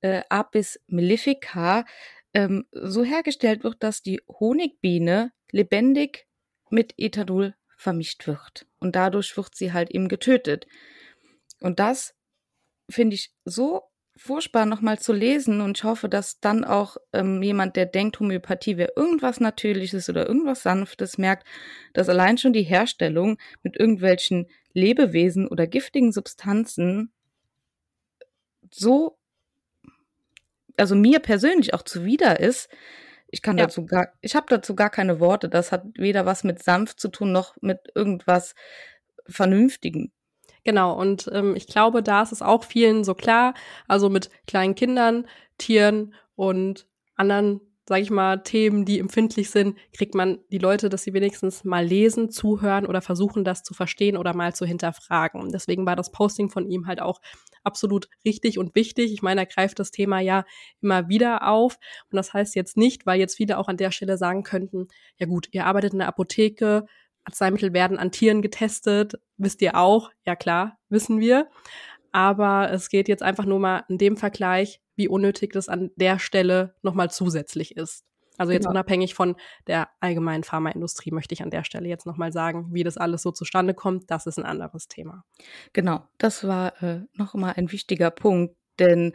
äh, 0.00 0.22
Apis 0.28 0.78
mellifica, 0.86 1.84
ähm, 2.34 2.66
so 2.72 3.04
hergestellt 3.04 3.64
wird, 3.64 3.82
dass 3.82 4.02
die 4.02 4.20
Honigbiene 4.28 5.32
lebendig 5.50 6.26
mit 6.70 6.94
Ethanol 6.96 7.54
vermischt 7.76 8.26
wird. 8.26 8.66
Und 8.78 8.96
dadurch 8.96 9.36
wird 9.36 9.54
sie 9.54 9.72
halt 9.72 9.90
eben 9.90 10.08
getötet. 10.08 10.66
Und 11.60 11.78
das 11.80 12.14
finde 12.88 13.14
ich 13.14 13.32
so 13.44 13.90
furchtbar 14.16 14.66
nochmal 14.66 14.98
zu 14.98 15.14
lesen 15.14 15.62
und 15.62 15.78
ich 15.78 15.84
hoffe, 15.84 16.08
dass 16.08 16.40
dann 16.40 16.64
auch 16.64 16.98
ähm, 17.14 17.42
jemand, 17.42 17.76
der 17.76 17.86
denkt, 17.86 18.20
Homöopathie 18.20 18.76
wäre 18.76 18.92
irgendwas 18.94 19.40
Natürliches 19.40 20.10
oder 20.10 20.26
irgendwas 20.26 20.62
Sanftes, 20.62 21.16
merkt, 21.16 21.46
dass 21.94 22.10
allein 22.10 22.36
schon 22.36 22.52
die 22.52 22.62
Herstellung 22.62 23.38
mit 23.62 23.78
irgendwelchen 23.78 24.46
Lebewesen 24.74 25.48
oder 25.48 25.66
giftigen 25.66 26.12
Substanzen 26.12 27.12
so, 28.70 29.16
also 30.76 30.94
mir 30.94 31.20
persönlich 31.20 31.74
auch 31.74 31.82
zuwider 31.82 32.40
ist, 32.40 32.68
ich 33.28 33.42
kann 33.42 33.58
ja. 33.58 33.66
dazu 33.66 33.86
gar, 33.86 34.08
ich 34.20 34.34
habe 34.34 34.46
dazu 34.48 34.74
gar 34.74 34.90
keine 34.90 35.20
Worte. 35.20 35.48
Das 35.48 35.72
hat 35.72 35.84
weder 35.94 36.26
was 36.26 36.44
mit 36.44 36.62
sanft 36.62 36.98
zu 37.00 37.08
tun 37.08 37.32
noch 37.32 37.56
mit 37.60 37.78
irgendwas 37.94 38.54
Vernünftigem. 39.28 40.10
Genau, 40.64 40.92
und 40.98 41.30
ähm, 41.32 41.56
ich 41.56 41.66
glaube, 41.66 42.02
da 42.02 42.22
ist 42.22 42.32
es 42.32 42.42
auch 42.42 42.64
vielen 42.64 43.04
so 43.04 43.14
klar, 43.14 43.54
also 43.88 44.10
mit 44.10 44.30
kleinen 44.46 44.74
Kindern, 44.74 45.26
Tieren 45.56 46.14
und 46.34 46.86
anderen, 47.14 47.60
sage 47.90 48.02
ich 48.02 48.10
mal, 48.12 48.40
Themen, 48.44 48.84
die 48.84 49.00
empfindlich 49.00 49.50
sind, 49.50 49.76
kriegt 49.92 50.14
man 50.14 50.38
die 50.52 50.58
Leute, 50.58 50.88
dass 50.88 51.02
sie 51.02 51.12
wenigstens 51.12 51.64
mal 51.64 51.84
lesen, 51.84 52.30
zuhören 52.30 52.86
oder 52.86 53.02
versuchen, 53.02 53.42
das 53.42 53.64
zu 53.64 53.74
verstehen 53.74 54.16
oder 54.16 54.32
mal 54.32 54.54
zu 54.54 54.64
hinterfragen. 54.64 55.50
Deswegen 55.50 55.86
war 55.86 55.96
das 55.96 56.12
Posting 56.12 56.50
von 56.50 56.70
ihm 56.70 56.86
halt 56.86 57.02
auch 57.02 57.20
absolut 57.64 58.08
richtig 58.24 58.60
und 58.60 58.76
wichtig. 58.76 59.12
Ich 59.12 59.22
meine, 59.22 59.40
er 59.40 59.46
greift 59.46 59.80
das 59.80 59.90
Thema 59.90 60.20
ja 60.20 60.44
immer 60.80 61.08
wieder 61.08 61.48
auf. 61.48 61.78
Und 62.12 62.16
das 62.16 62.32
heißt 62.32 62.54
jetzt 62.54 62.76
nicht, 62.76 63.06
weil 63.06 63.18
jetzt 63.18 63.34
viele 63.34 63.58
auch 63.58 63.66
an 63.66 63.76
der 63.76 63.90
Stelle 63.90 64.16
sagen 64.16 64.44
könnten, 64.44 64.86
ja 65.16 65.26
gut, 65.26 65.48
ihr 65.50 65.66
arbeitet 65.66 65.92
in 65.92 65.98
der 65.98 66.06
Apotheke, 66.06 66.86
Arzneimittel 67.24 67.72
werden 67.72 67.98
an 67.98 68.12
Tieren 68.12 68.40
getestet, 68.40 69.14
wisst 69.36 69.62
ihr 69.62 69.74
auch, 69.74 70.12
ja 70.24 70.36
klar, 70.36 70.78
wissen 70.90 71.18
wir. 71.18 71.48
Aber 72.12 72.70
es 72.70 72.88
geht 72.88 73.08
jetzt 73.08 73.24
einfach 73.24 73.46
nur 73.46 73.58
mal 73.58 73.82
in 73.88 73.98
dem 73.98 74.16
Vergleich, 74.16 74.80
wie 75.00 75.08
unnötig 75.08 75.54
das 75.54 75.70
an 75.70 75.90
der 75.96 76.18
Stelle 76.18 76.74
nochmal 76.82 77.10
zusätzlich 77.10 77.74
ist. 77.74 78.04
Also 78.36 78.52
jetzt 78.52 78.64
genau. 78.64 78.72
unabhängig 78.72 79.14
von 79.14 79.34
der 79.66 79.88
allgemeinen 80.00 80.44
Pharmaindustrie 80.44 81.10
möchte 81.10 81.32
ich 81.32 81.42
an 81.42 81.48
der 81.48 81.64
Stelle 81.64 81.88
jetzt 81.88 82.04
nochmal 82.04 82.32
sagen, 82.32 82.68
wie 82.70 82.84
das 82.84 82.98
alles 82.98 83.22
so 83.22 83.30
zustande 83.32 83.72
kommt. 83.72 84.10
Das 84.10 84.26
ist 84.26 84.38
ein 84.38 84.44
anderes 84.44 84.88
Thema. 84.88 85.24
Genau, 85.72 86.06
das 86.18 86.46
war 86.46 86.82
äh, 86.82 87.00
nochmal 87.14 87.54
ein 87.56 87.72
wichtiger 87.72 88.10
Punkt, 88.10 88.54
denn 88.78 89.14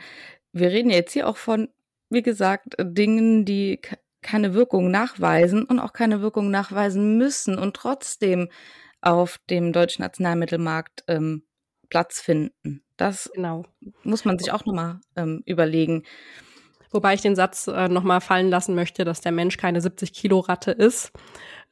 wir 0.54 0.72
reden 0.72 0.90
jetzt 0.90 1.14
hier 1.14 1.28
auch 1.28 1.38
von, 1.38 1.70
wie 2.10 2.24
gesagt, 2.24 2.76
Dingen, 2.80 3.46
die 3.46 3.80
keine 4.24 4.56
Wirkung 4.56 4.90
nachweisen 4.90 5.66
und 5.66 5.80
auch 5.80 5.94
keine 5.94 6.22
Wirkung 6.22 6.50
nachweisen 6.50 7.18
müssen 7.18 7.60
und 7.60 7.76
trotzdem 7.76 8.50
auf 9.02 9.38
dem 9.52 9.72
deutschen 9.72 10.04
Arzneimittelmarkt 10.04 11.04
ähm, 11.08 11.44
Platz 11.90 12.22
finden. 12.22 12.85
Das 12.98 13.30
genau. 13.34 13.64
muss 14.04 14.26
man 14.26 14.40
sich 14.40 14.52
auch 14.52 14.66
nochmal 14.66 15.00
ähm, 15.16 15.44
überlegen. 15.46 16.04
Wobei 16.92 17.14
ich 17.14 17.22
den 17.22 17.36
Satz 17.36 17.68
äh, 17.68 17.90
nochmal 17.90 18.22
fallen 18.22 18.50
lassen 18.50 18.74
möchte, 18.74 19.04
dass 19.04 19.20
der 19.22 19.34
Mensch 19.34 19.58
keine 19.58 19.82
70 19.82 20.14
Kilo 20.14 20.40
Ratte 20.40 20.72
ist. 20.72 21.12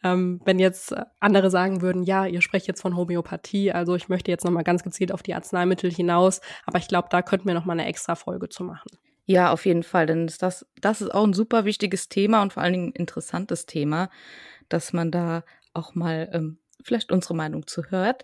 Ähm, 0.03 0.41
wenn 0.43 0.59
jetzt 0.59 0.93
andere 1.21 1.49
sagen 1.49 1.81
würden, 1.81 2.03
ja, 2.03 2.25
ihr 2.25 2.41
sprecht 2.41 2.67
jetzt 2.67 2.81
von 2.81 2.97
Homöopathie, 2.97 3.71
also 3.71 3.95
ich 3.95 4.09
möchte 4.09 4.31
jetzt 4.31 4.43
nochmal 4.43 4.65
ganz 4.65 4.83
gezielt 4.83 5.13
auf 5.13 5.23
die 5.23 5.33
Arzneimittel 5.33 5.89
hinaus, 5.89 6.41
aber 6.65 6.77
ich 6.77 6.89
glaube, 6.89 7.07
da 7.09 7.21
könnten 7.21 7.47
wir 7.47 7.53
nochmal 7.53 7.79
eine 7.79 7.87
extra 7.87 8.15
Folge 8.15 8.49
zu 8.49 8.65
machen. 8.65 8.89
Ja, 9.25 9.53
auf 9.53 9.65
jeden 9.65 9.83
Fall, 9.83 10.05
denn 10.05 10.29
das, 10.39 10.65
das 10.81 11.01
ist 11.01 11.13
auch 11.13 11.23
ein 11.23 11.31
super 11.31 11.63
wichtiges 11.63 12.09
Thema 12.09 12.41
und 12.41 12.51
vor 12.51 12.61
allen 12.61 12.73
Dingen 12.73 12.87
ein 12.89 12.99
interessantes 12.99 13.65
Thema, 13.65 14.09
dass 14.67 14.91
man 14.91 15.09
da 15.09 15.43
auch 15.73 15.95
mal 15.95 16.29
ähm, 16.33 16.57
vielleicht 16.83 17.11
unsere 17.11 17.35
Meinung 17.35 17.67
zu 17.67 17.91
hört. 17.91 18.23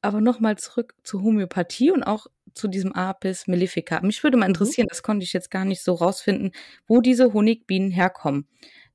Aber 0.00 0.20
nochmal 0.20 0.58
zurück 0.58 0.94
zur 1.02 1.22
Homöopathie 1.22 1.90
und 1.90 2.02
auch 2.02 2.26
zu 2.54 2.68
diesem 2.68 2.92
Apis 2.94 3.46
mellifica. 3.46 4.00
Mich 4.02 4.22
würde 4.22 4.36
mal 4.36 4.46
mhm. 4.46 4.54
interessieren, 4.54 4.88
das 4.88 5.02
konnte 5.02 5.24
ich 5.24 5.32
jetzt 5.32 5.50
gar 5.50 5.64
nicht 5.64 5.82
so 5.82 5.94
rausfinden, 5.94 6.52
wo 6.86 7.00
diese 7.00 7.32
Honigbienen 7.32 7.90
herkommen. 7.90 8.48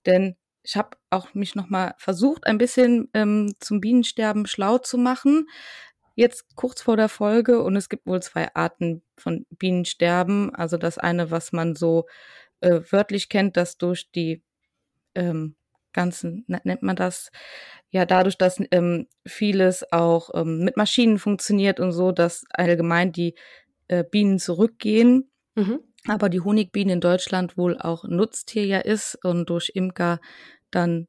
Denn 0.06 0.36
ich 0.64 0.76
habe 0.76 0.98
auch 1.10 1.34
mich 1.34 1.56
noch 1.56 1.70
mal 1.70 1.96
versucht, 1.98 2.46
ein 2.46 2.58
bisschen 2.58 3.10
ähm, 3.14 3.54
zum 3.60 3.80
Bienensterben 3.80 4.46
schlau 4.48 4.78
zu 4.78 4.98
machen. 4.98 5.48
Jetzt 6.16 6.56
kurz 6.56 6.82
vor 6.82 6.98
der 6.98 7.10
Folge 7.10 7.62
und 7.62 7.76
es 7.76 7.90
gibt 7.90 8.06
wohl 8.06 8.22
zwei 8.22 8.54
Arten 8.54 9.02
von 9.18 9.46
Bienensterben. 9.52 10.54
Also 10.54 10.78
das 10.78 10.98
eine, 10.98 11.32
was 11.32 11.54
man 11.54 11.76
so 11.76 12.06
äh, 12.60 12.82
wörtlich 12.92 13.30
kennt, 13.30 13.56
dass 13.56 13.78
durch 13.78 14.12
die 14.12 14.44
ähm, 15.16 15.56
ganzen, 15.94 16.46
nennt 16.48 16.84
man 16.84 16.96
das, 16.96 17.32
ja, 17.90 18.06
dadurch, 18.06 18.38
dass 18.38 18.62
ähm, 18.72 19.08
vieles 19.26 19.92
auch 19.92 20.30
ähm, 20.34 20.64
mit 20.64 20.78
Maschinen 20.78 21.20
funktioniert 21.20 21.80
und 21.80 21.92
so, 21.92 22.12
dass 22.12 22.44
allgemein 22.50 23.12
die 23.12 23.36
äh, 23.88 24.04
Bienen 24.04 24.40
zurückgehen. 24.40 25.30
Mhm. 25.56 25.80
Aber 26.08 26.30
die 26.30 26.42
Honigbiene 26.42 26.94
in 26.94 27.02
Deutschland 27.02 27.58
wohl 27.58 27.78
auch 27.78 28.04
Nutztier 28.04 28.66
ja 28.66 28.80
ist 28.80 29.18
und 29.24 29.50
durch 29.50 29.72
Imker 29.74 30.20
dann 30.72 31.08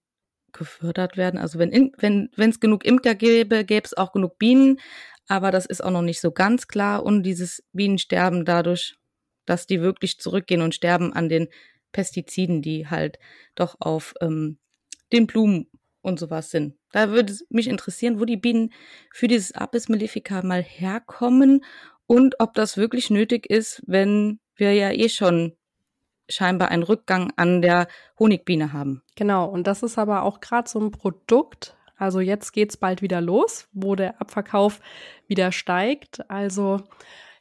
gefördert 0.52 1.16
werden. 1.16 1.38
Also 1.38 1.58
wenn 1.58 1.92
wenn 1.98 2.30
wenn 2.36 2.50
es 2.50 2.60
genug 2.60 2.84
Imker 2.84 3.14
gäbe, 3.14 3.64
gäbe 3.64 3.84
es 3.84 3.96
auch 3.96 4.12
genug 4.12 4.38
Bienen, 4.38 4.80
aber 5.28 5.50
das 5.50 5.66
ist 5.66 5.84
auch 5.84 5.90
noch 5.90 6.02
nicht 6.02 6.20
so 6.20 6.32
ganz 6.32 6.66
klar. 6.68 7.04
Und 7.04 7.22
dieses 7.22 7.62
Bienensterben 7.72 8.44
dadurch, 8.44 8.96
dass 9.46 9.66
die 9.66 9.80
wirklich 9.80 10.18
zurückgehen 10.18 10.62
und 10.62 10.74
sterben 10.74 11.12
an 11.12 11.28
den 11.28 11.48
Pestiziden, 11.92 12.62
die 12.62 12.88
halt 12.88 13.18
doch 13.54 13.76
auf 13.80 14.14
ähm, 14.20 14.58
den 15.12 15.26
Blumen 15.26 15.66
und 16.00 16.18
sowas 16.18 16.50
sind. 16.50 16.76
Da 16.92 17.10
würde 17.10 17.32
es 17.32 17.46
mich 17.50 17.68
interessieren, 17.68 18.20
wo 18.20 18.24
die 18.24 18.36
Bienen 18.36 18.72
für 19.12 19.28
dieses 19.28 19.52
Apis 19.52 19.88
mellifica 19.88 20.42
mal 20.42 20.62
herkommen 20.62 21.64
und 22.06 22.40
ob 22.40 22.54
das 22.54 22.76
wirklich 22.76 23.10
nötig 23.10 23.48
ist, 23.50 23.82
wenn 23.86 24.40
wir 24.56 24.72
ja 24.72 24.90
eh 24.90 25.08
schon 25.08 25.56
scheinbar 26.28 26.68
einen 26.68 26.82
Rückgang 26.82 27.32
an 27.36 27.62
der 27.62 27.88
Honigbiene 28.18 28.72
haben. 28.72 29.02
Genau, 29.16 29.46
und 29.46 29.66
das 29.66 29.82
ist 29.82 29.98
aber 29.98 30.22
auch 30.22 30.40
gerade 30.40 30.68
so 30.68 30.80
ein 30.80 30.90
Produkt. 30.90 31.76
Also 31.96 32.20
jetzt 32.20 32.52
geht's 32.52 32.76
bald 32.76 33.02
wieder 33.02 33.20
los, 33.20 33.68
wo 33.72 33.94
der 33.94 34.20
Abverkauf 34.20 34.80
wieder 35.26 35.52
steigt. 35.52 36.28
Also 36.30 36.82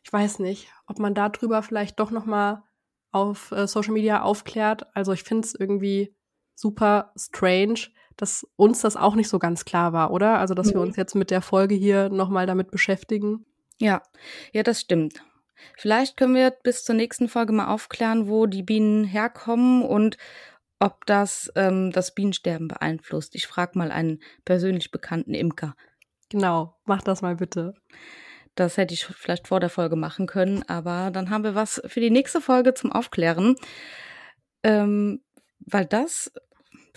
ich 0.03 0.11
weiß 0.11 0.39
nicht, 0.39 0.69
ob 0.87 0.99
man 0.99 1.13
darüber 1.13 1.61
vielleicht 1.61 1.99
doch 1.99 2.11
noch 2.11 2.25
mal 2.25 2.63
auf 3.11 3.51
äh, 3.51 3.67
Social 3.67 3.93
Media 3.93 4.21
aufklärt. 4.21 4.87
Also 4.95 5.13
ich 5.13 5.23
finde 5.23 5.45
es 5.45 5.55
irgendwie 5.55 6.15
super 6.57 7.13
strange, 7.15 7.87
dass 8.17 8.45
uns 8.55 8.81
das 8.81 8.97
auch 8.97 9.15
nicht 9.15 9.29
so 9.29 9.39
ganz 9.39 9.63
klar 9.63 9.93
war, 9.93 10.11
oder? 10.11 10.39
Also, 10.39 10.53
dass 10.53 10.67
mhm. 10.67 10.73
wir 10.73 10.81
uns 10.81 10.95
jetzt 10.97 11.15
mit 11.15 11.31
der 11.31 11.41
Folge 11.41 11.75
hier 11.75 12.09
nochmal 12.09 12.47
damit 12.47 12.71
beschäftigen. 12.71 13.45
Ja, 13.79 14.01
ja, 14.51 14.63
das 14.63 14.81
stimmt. 14.81 15.23
Vielleicht 15.77 16.17
können 16.17 16.35
wir 16.35 16.51
bis 16.51 16.83
zur 16.83 16.95
nächsten 16.95 17.29
Folge 17.29 17.53
mal 17.53 17.67
aufklären, 17.67 18.27
wo 18.27 18.47
die 18.47 18.63
Bienen 18.63 19.03
herkommen 19.03 19.83
und 19.83 20.17
ob 20.79 21.05
das 21.05 21.51
ähm, 21.55 21.91
das 21.91 22.13
Bienensterben 22.13 22.67
beeinflusst. 22.67 23.35
Ich 23.35 23.47
frage 23.47 23.77
mal 23.77 23.91
einen 23.91 24.19
persönlich 24.45 24.91
bekannten 24.91 25.33
Imker. 25.33 25.75
Genau, 26.29 26.75
mach 26.85 27.01
das 27.01 27.21
mal 27.21 27.35
bitte. 27.35 27.73
Das 28.55 28.77
hätte 28.77 28.93
ich 28.93 29.05
vielleicht 29.05 29.47
vor 29.47 29.59
der 29.59 29.69
Folge 29.69 29.95
machen 29.95 30.25
können, 30.25 30.63
aber 30.67 31.11
dann 31.11 31.29
haben 31.29 31.43
wir 31.43 31.53
was 31.53 31.81
für 31.85 31.99
die 31.99 32.09
nächste 32.09 32.41
Folge 32.41 32.73
zum 32.73 32.91
Aufklären. 32.91 33.55
Ähm, 34.63 35.21
weil 35.59 35.85
das 35.85 36.31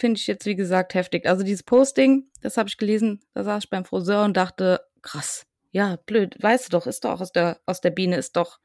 finde 0.00 0.18
ich 0.18 0.26
jetzt, 0.26 0.46
wie 0.46 0.56
gesagt, 0.56 0.94
heftig. 0.94 1.26
Also 1.26 1.44
dieses 1.44 1.62
Posting, 1.62 2.24
das 2.40 2.56
habe 2.56 2.68
ich 2.68 2.78
gelesen, 2.78 3.20
da 3.34 3.44
saß 3.44 3.64
ich 3.64 3.70
beim 3.70 3.84
Friseur 3.84 4.24
und 4.24 4.36
dachte, 4.36 4.80
krass, 5.02 5.46
ja, 5.70 5.96
blöd, 6.06 6.36
weißt 6.40 6.66
du 6.66 6.70
doch, 6.70 6.86
ist 6.86 7.04
doch 7.04 7.20
aus 7.20 7.32
der, 7.32 7.60
aus 7.66 7.80
der 7.80 7.90
Biene, 7.90 8.16
ist 8.16 8.36
doch. 8.36 8.58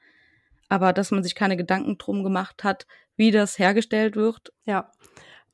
Aber 0.69 0.93
dass 0.93 1.12
man 1.12 1.24
sich 1.24 1.36
keine 1.36 1.58
Gedanken 1.58 1.98
drum 1.98 2.24
gemacht 2.24 2.63
hat, 2.63 2.88
wie 3.15 3.32
das 3.32 3.60
hergestellt 3.60 4.15
wird. 4.15 4.52
Ja. 4.65 4.91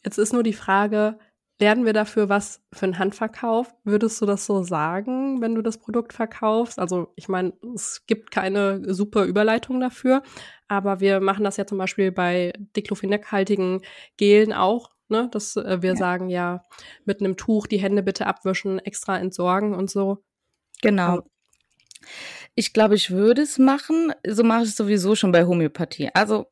Jetzt 0.05 0.17
ist 0.17 0.33
nur 0.33 0.43
die 0.43 0.53
Frage, 0.53 1.19
lernen 1.59 1.85
wir 1.85 1.93
dafür 1.93 2.29
was 2.29 2.61
für 2.73 2.85
einen 2.85 2.97
Handverkauf? 2.97 3.73
Würdest 3.83 4.21
du 4.21 4.25
das 4.25 4.45
so 4.45 4.63
sagen, 4.63 5.41
wenn 5.41 5.55
du 5.55 5.61
das 5.61 5.77
Produkt 5.77 6.13
verkaufst? 6.13 6.79
Also 6.79 7.11
ich 7.15 7.27
meine, 7.27 7.53
es 7.75 8.05
gibt 8.07 8.31
keine 8.31 8.93
super 8.93 9.25
Überleitung 9.25 9.79
dafür, 9.79 10.23
aber 10.67 10.99
wir 11.01 11.19
machen 11.19 11.43
das 11.43 11.57
ja 11.57 11.65
zum 11.65 11.77
Beispiel 11.77 12.11
bei 12.11 12.53
Diclofenac-haltigen 12.75 13.81
Gelen 14.17 14.53
auch, 14.53 14.91
ne? 15.11 15.29
dass 15.31 15.55
äh, 15.55 15.81
wir 15.81 15.91
ja. 15.91 15.95
sagen, 15.95 16.29
ja, 16.29 16.65
mit 17.05 17.19
einem 17.19 17.37
Tuch 17.37 17.67
die 17.67 17.77
Hände 17.77 18.03
bitte 18.03 18.25
abwischen, 18.25 18.79
extra 18.79 19.17
entsorgen 19.19 19.75
und 19.75 19.89
so. 19.89 20.23
Genau. 20.81 21.23
Ich 22.55 22.73
glaube, 22.73 22.95
ich 22.95 23.11
würde 23.11 23.43
es 23.43 23.59
machen. 23.59 24.13
So 24.27 24.43
mache 24.43 24.63
ich 24.63 24.69
es 24.69 24.75
sowieso 24.75 25.15
schon 25.15 25.31
bei 25.31 25.45
Homöopathie. 25.45 26.09
Also 26.13 26.47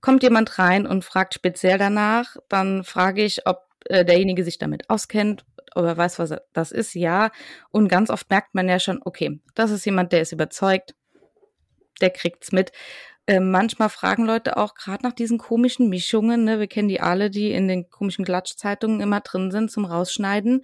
kommt 0.00 0.22
jemand 0.22 0.58
rein 0.58 0.86
und 0.86 1.04
fragt 1.04 1.34
speziell 1.34 1.78
danach, 1.78 2.36
dann 2.48 2.84
frage 2.84 3.22
ich, 3.24 3.46
ob 3.46 3.62
äh, 3.86 4.04
derjenige 4.04 4.44
sich 4.44 4.58
damit 4.58 4.90
auskennt, 4.90 5.44
ob 5.74 5.84
er 5.84 5.96
weiß, 5.96 6.18
was 6.18 6.34
das 6.52 6.72
ist, 6.72 6.94
ja. 6.94 7.30
Und 7.70 7.88
ganz 7.88 8.10
oft 8.10 8.28
merkt 8.30 8.54
man 8.54 8.68
ja 8.68 8.78
schon, 8.78 9.00
okay, 9.04 9.40
das 9.54 9.70
ist 9.70 9.84
jemand, 9.84 10.12
der 10.12 10.20
ist 10.20 10.32
überzeugt, 10.32 10.94
der 12.00 12.10
kriegt's 12.10 12.52
mit. 12.52 12.72
Äh, 13.26 13.40
manchmal 13.40 13.88
fragen 13.88 14.26
Leute 14.26 14.58
auch 14.58 14.74
gerade 14.74 15.02
nach 15.02 15.12
diesen 15.14 15.38
komischen 15.38 15.88
Mischungen, 15.88 16.44
ne? 16.44 16.60
wir 16.60 16.66
kennen 16.66 16.88
die 16.88 17.00
alle, 17.00 17.30
die 17.30 17.52
in 17.52 17.68
den 17.68 17.88
komischen 17.88 18.24
Klatschzeitungen 18.24 19.00
immer 19.00 19.20
drin 19.20 19.50
sind 19.50 19.70
zum 19.70 19.86
Rausschneiden. 19.86 20.62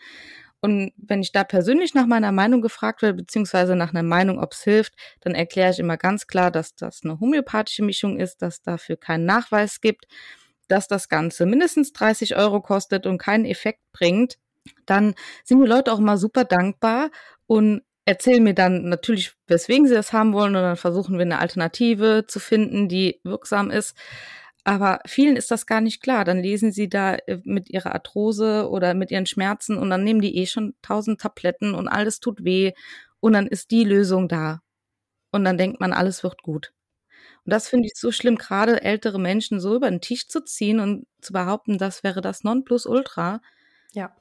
Und 0.60 0.92
wenn 0.98 1.22
ich 1.22 1.32
da 1.32 1.42
persönlich 1.42 1.94
nach 1.94 2.06
meiner 2.06 2.32
Meinung 2.32 2.60
gefragt 2.60 3.00
werde, 3.00 3.16
beziehungsweise 3.16 3.76
nach 3.76 3.90
einer 3.94 4.02
Meinung, 4.02 4.38
ob 4.38 4.52
es 4.52 4.62
hilft, 4.62 4.94
dann 5.20 5.34
erkläre 5.34 5.70
ich 5.70 5.78
immer 5.78 5.96
ganz 5.96 6.26
klar, 6.26 6.50
dass 6.50 6.74
das 6.74 7.00
eine 7.02 7.18
homöopathische 7.18 7.82
Mischung 7.82 8.18
ist, 8.18 8.42
dass 8.42 8.60
dafür 8.60 8.96
keinen 8.96 9.24
Nachweis 9.24 9.80
gibt, 9.80 10.06
dass 10.68 10.86
das 10.86 11.08
Ganze 11.08 11.46
mindestens 11.46 11.92
30 11.94 12.36
Euro 12.36 12.60
kostet 12.60 13.06
und 13.06 13.16
keinen 13.16 13.46
Effekt 13.46 13.80
bringt. 13.92 14.36
Dann 14.86 15.14
sind 15.44 15.60
die 15.62 15.66
Leute 15.66 15.92
auch 15.92 15.98
immer 15.98 16.18
super 16.18 16.44
dankbar 16.44 17.10
und 17.46 17.82
erzählen 18.10 18.42
mir 18.42 18.54
dann 18.54 18.88
natürlich, 18.88 19.32
weswegen 19.46 19.86
sie 19.86 19.94
das 19.94 20.12
haben 20.12 20.32
wollen 20.32 20.56
und 20.56 20.62
dann 20.62 20.76
versuchen 20.76 21.16
wir 21.16 21.22
eine 21.22 21.38
Alternative 21.38 22.24
zu 22.26 22.40
finden, 22.40 22.88
die 22.88 23.20
wirksam 23.22 23.70
ist. 23.70 23.96
Aber 24.64 24.98
vielen 25.06 25.36
ist 25.36 25.50
das 25.52 25.64
gar 25.64 25.80
nicht 25.80 26.02
klar. 26.02 26.24
Dann 26.24 26.42
lesen 26.42 26.72
sie 26.72 26.88
da 26.88 27.14
äh, 27.14 27.38
mit 27.44 27.70
ihrer 27.70 27.94
Arthrose 27.94 28.68
oder 28.68 28.94
mit 28.94 29.12
ihren 29.12 29.26
Schmerzen 29.26 29.78
und 29.78 29.90
dann 29.90 30.02
nehmen 30.02 30.20
die 30.20 30.36
eh 30.38 30.46
schon 30.46 30.74
tausend 30.82 31.20
Tabletten 31.20 31.72
und 31.74 31.86
alles 31.88 32.18
tut 32.18 32.44
weh 32.44 32.72
und 33.20 33.32
dann 33.32 33.46
ist 33.46 33.70
die 33.70 33.84
Lösung 33.84 34.28
da. 34.28 34.60
Und 35.30 35.44
dann 35.44 35.56
denkt 35.56 35.78
man, 35.80 35.92
alles 35.92 36.24
wird 36.24 36.42
gut. 36.42 36.72
Und 37.44 37.52
das 37.52 37.68
finde 37.68 37.86
ich 37.86 37.94
so 37.94 38.10
schlimm, 38.10 38.36
gerade 38.36 38.82
ältere 38.82 39.20
Menschen 39.20 39.60
so 39.60 39.76
über 39.76 39.88
den 39.88 40.00
Tisch 40.00 40.26
zu 40.26 40.44
ziehen 40.44 40.80
und 40.80 41.06
zu 41.20 41.32
behaupten, 41.32 41.78
das 41.78 42.02
wäre 42.02 42.20
das 42.20 42.42
Nonplusultra. 42.42 43.40
Ja. 43.92 44.14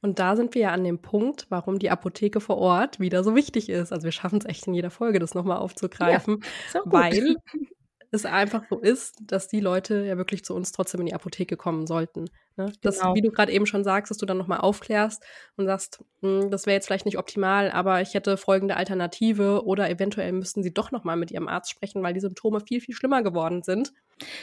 Und 0.00 0.18
da 0.18 0.36
sind 0.36 0.54
wir 0.54 0.62
ja 0.62 0.70
an 0.72 0.84
dem 0.84 1.00
Punkt, 1.00 1.46
warum 1.48 1.78
die 1.78 1.90
Apotheke 1.90 2.40
vor 2.40 2.58
Ort 2.58 3.00
wieder 3.00 3.24
so 3.24 3.34
wichtig 3.34 3.68
ist. 3.68 3.92
Also 3.92 4.04
wir 4.04 4.12
schaffen 4.12 4.38
es 4.38 4.44
echt 4.44 4.66
in 4.66 4.74
jeder 4.74 4.90
Folge, 4.90 5.18
das 5.18 5.34
nochmal 5.34 5.58
aufzugreifen, 5.58 6.42
ja, 6.74 6.80
weil 6.84 7.36
es 8.10 8.24
einfach 8.24 8.62
so 8.68 8.78
ist, 8.78 9.16
dass 9.22 9.48
die 9.48 9.60
Leute 9.60 10.04
ja 10.04 10.16
wirklich 10.16 10.44
zu 10.44 10.54
uns 10.54 10.72
trotzdem 10.72 11.00
in 11.00 11.06
die 11.06 11.14
Apotheke 11.14 11.56
kommen 11.56 11.86
sollten. 11.86 12.26
Ne? 12.56 12.72
Das, 12.80 13.00
genau. 13.00 13.14
wie 13.14 13.20
du 13.20 13.30
gerade 13.30 13.52
eben 13.52 13.66
schon 13.66 13.84
sagst, 13.84 14.10
dass 14.10 14.18
du 14.18 14.26
dann 14.26 14.38
nochmal 14.38 14.60
aufklärst 14.60 15.22
und 15.56 15.66
sagst, 15.66 16.04
hm, 16.20 16.50
das 16.50 16.66
wäre 16.66 16.74
jetzt 16.74 16.86
vielleicht 16.86 17.06
nicht 17.06 17.18
optimal, 17.18 17.70
aber 17.70 18.00
ich 18.00 18.14
hätte 18.14 18.36
folgende 18.36 18.76
Alternative 18.76 19.64
oder 19.64 19.90
eventuell 19.90 20.32
müssten 20.32 20.62
sie 20.62 20.72
doch 20.72 20.90
nochmal 20.90 21.16
mit 21.16 21.30
ihrem 21.30 21.48
Arzt 21.48 21.70
sprechen, 21.70 22.02
weil 22.02 22.14
die 22.14 22.20
Symptome 22.20 22.60
viel, 22.60 22.80
viel 22.80 22.94
schlimmer 22.94 23.22
geworden 23.22 23.62
sind. 23.62 23.92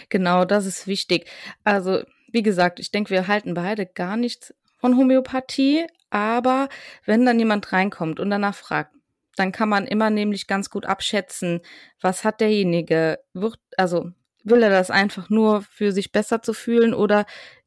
Genau, 0.09 0.45
das 0.45 0.65
ist 0.65 0.87
wichtig. 0.87 1.29
Also, 1.63 2.03
wie 2.31 2.43
gesagt, 2.43 2.79
ich 2.79 2.91
denke, 2.91 3.11
wir 3.11 3.27
halten 3.27 3.53
beide 3.53 3.85
gar 3.85 4.17
nichts 4.17 4.53
von 4.83 4.97
Homöopathie, 4.97 5.87
aber 6.09 6.67
wenn 7.05 7.25
dann 7.25 7.39
jemand 7.39 7.71
reinkommt 7.71 8.19
und 8.19 8.29
danach 8.29 8.53
fragt, 8.53 8.93
dann 9.37 9.53
kann 9.53 9.69
man 9.69 9.87
immer 9.87 10.09
nämlich 10.09 10.45
ganz 10.45 10.69
gut 10.69 10.85
abschätzen, 10.85 11.61
was 12.01 12.25
hat 12.25 12.41
derjenige, 12.41 13.19
wird, 13.31 13.59
also 13.77 14.11
will 14.43 14.61
er 14.61 14.69
das 14.69 14.91
einfach 14.91 15.29
nur 15.29 15.61
für 15.61 15.93
sich 15.93 16.11
besser 16.11 16.41
zu 16.41 16.51
fühlen 16.51 16.93
oder 16.93 17.25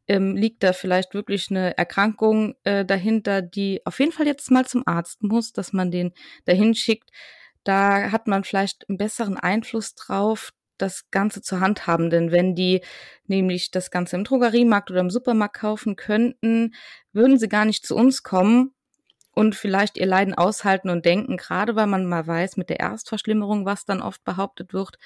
ähm, 0.08 0.36
liegt 0.36 0.62
da 0.62 0.74
vielleicht 0.74 1.14
wirklich 1.14 1.50
eine 1.50 1.78
Erkrankung 1.78 2.54
äh, 2.64 2.84
dahinter, 2.84 3.40
die 3.40 3.80
auf 3.86 3.98
jeden 3.98 4.12
Fall 4.12 4.26
jetzt 4.26 4.50
mal 4.50 4.66
zum 4.66 4.82
Arzt 4.86 5.22
muss, 5.22 5.54
dass 5.54 5.72
man 5.72 5.90
den 5.90 6.12
dahin 6.44 6.74
schickt. 6.74 7.08
Da 7.64 8.12
hat 8.12 8.26
man 8.26 8.44
vielleicht 8.44 8.86
einen 8.90 8.98
besseren 8.98 9.38
Einfluss 9.38 9.94
drauf, 9.94 10.52
das 10.78 11.10
Ganze 11.10 11.42
zur 11.42 11.60
Hand 11.60 11.86
haben. 11.86 12.10
Denn 12.10 12.30
wenn 12.32 12.54
die 12.54 12.82
nämlich 13.26 13.70
das 13.70 13.90
Ganze 13.90 14.16
im 14.16 14.24
Drogeriemarkt 14.24 14.90
oder 14.90 15.00
im 15.00 15.10
Supermarkt 15.10 15.56
kaufen 15.56 15.96
könnten, 15.96 16.74
würden 17.12 17.38
sie 17.38 17.48
gar 17.48 17.64
nicht 17.64 17.86
zu 17.86 17.96
uns 17.96 18.22
kommen 18.22 18.72
und 19.32 19.54
vielleicht 19.54 19.98
ihr 19.98 20.06
Leiden 20.06 20.34
aushalten 20.34 20.88
und 20.88 21.04
denken, 21.04 21.36
gerade 21.36 21.76
weil 21.76 21.86
man 21.86 22.06
mal 22.06 22.26
weiß 22.26 22.56
mit 22.56 22.70
der 22.70 22.80
Erstverschlimmerung, 22.80 23.66
was 23.66 23.84
dann 23.84 24.00
oft 24.00 24.24
behauptet 24.24 24.72
wird, 24.72 24.98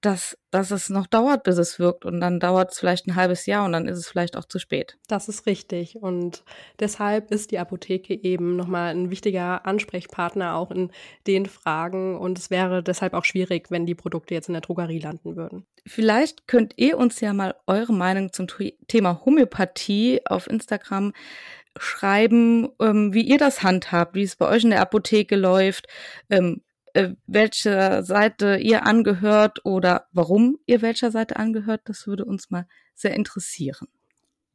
dass, 0.00 0.38
dass 0.50 0.70
es 0.70 0.90
noch 0.90 1.06
dauert, 1.06 1.42
bis 1.42 1.58
es 1.58 1.78
wirkt. 1.78 2.04
Und 2.04 2.20
dann 2.20 2.38
dauert 2.38 2.72
es 2.72 2.78
vielleicht 2.78 3.06
ein 3.06 3.16
halbes 3.16 3.46
Jahr 3.46 3.64
und 3.64 3.72
dann 3.72 3.88
ist 3.88 3.98
es 3.98 4.08
vielleicht 4.08 4.36
auch 4.36 4.44
zu 4.44 4.58
spät. 4.58 4.96
Das 5.08 5.28
ist 5.28 5.46
richtig. 5.46 5.96
Und 5.96 6.44
deshalb 6.78 7.30
ist 7.30 7.50
die 7.50 7.58
Apotheke 7.58 8.14
eben 8.14 8.56
nochmal 8.56 8.94
ein 8.94 9.10
wichtiger 9.10 9.66
Ansprechpartner 9.66 10.54
auch 10.54 10.70
in 10.70 10.90
den 11.26 11.46
Fragen. 11.46 12.16
Und 12.16 12.38
es 12.38 12.50
wäre 12.50 12.82
deshalb 12.82 13.14
auch 13.14 13.24
schwierig, 13.24 13.70
wenn 13.70 13.86
die 13.86 13.96
Produkte 13.96 14.34
jetzt 14.34 14.48
in 14.48 14.54
der 14.54 14.62
Drogerie 14.62 15.00
landen 15.00 15.36
würden. 15.36 15.66
Vielleicht 15.86 16.46
könnt 16.46 16.74
ihr 16.76 16.96
uns 16.96 17.20
ja 17.20 17.32
mal 17.32 17.56
eure 17.66 17.92
Meinung 17.92 18.32
zum 18.32 18.46
Thema 18.86 19.24
Homöopathie 19.24 20.20
auf 20.26 20.46
Instagram 20.48 21.12
schreiben, 21.76 22.68
ähm, 22.80 23.12
wie 23.14 23.22
ihr 23.22 23.38
das 23.38 23.62
handhabt, 23.62 24.14
wie 24.14 24.22
es 24.22 24.36
bei 24.36 24.48
euch 24.48 24.64
in 24.64 24.70
der 24.70 24.80
Apotheke 24.80 25.36
läuft, 25.36 25.86
ähm, 26.30 26.62
äh, 26.98 27.14
welcher 27.26 28.02
Seite 28.02 28.56
ihr 28.56 28.84
angehört 28.84 29.64
oder 29.64 30.06
warum 30.12 30.58
ihr 30.66 30.82
welcher 30.82 31.12
Seite 31.12 31.36
angehört. 31.36 31.82
Das 31.84 32.08
würde 32.08 32.24
uns 32.24 32.50
mal 32.50 32.66
sehr 32.94 33.14
interessieren. 33.14 33.86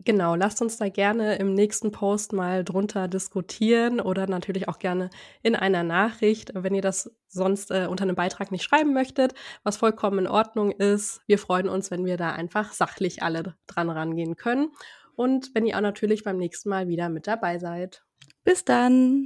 Genau, 0.05 0.35
lasst 0.35 0.61
uns 0.61 0.75
da 0.75 0.89
gerne 0.89 1.35
im 1.37 1.53
nächsten 1.53 1.91
Post 1.91 2.33
mal 2.33 2.65
drunter 2.65 3.07
diskutieren 3.07 4.01
oder 4.01 4.27
natürlich 4.27 4.67
auch 4.67 4.77
gerne 4.77 5.09
in 5.41 5.55
einer 5.55 5.83
Nachricht, 5.83 6.51
wenn 6.53 6.75
ihr 6.75 6.81
das 6.81 7.09
sonst 7.29 7.71
äh, 7.71 7.87
unter 7.89 8.03
einem 8.03 8.15
Beitrag 8.15 8.51
nicht 8.51 8.63
schreiben 8.63 8.93
möchtet, 8.93 9.33
was 9.63 9.77
vollkommen 9.77 10.19
in 10.19 10.27
Ordnung 10.27 10.71
ist. 10.71 11.21
Wir 11.25 11.39
freuen 11.39 11.69
uns, 11.69 11.89
wenn 11.89 12.03
wir 12.05 12.17
da 12.17 12.33
einfach 12.33 12.73
sachlich 12.73 13.23
alle 13.23 13.55
dran 13.65 13.89
rangehen 13.89 14.35
können 14.35 14.73
und 15.15 15.55
wenn 15.55 15.65
ihr 15.65 15.77
auch 15.77 15.81
natürlich 15.81 16.25
beim 16.25 16.37
nächsten 16.37 16.67
Mal 16.67 16.89
wieder 16.89 17.07
mit 17.07 17.25
dabei 17.25 17.57
seid. 17.57 18.03
Bis 18.43 18.65
dann! 18.65 19.21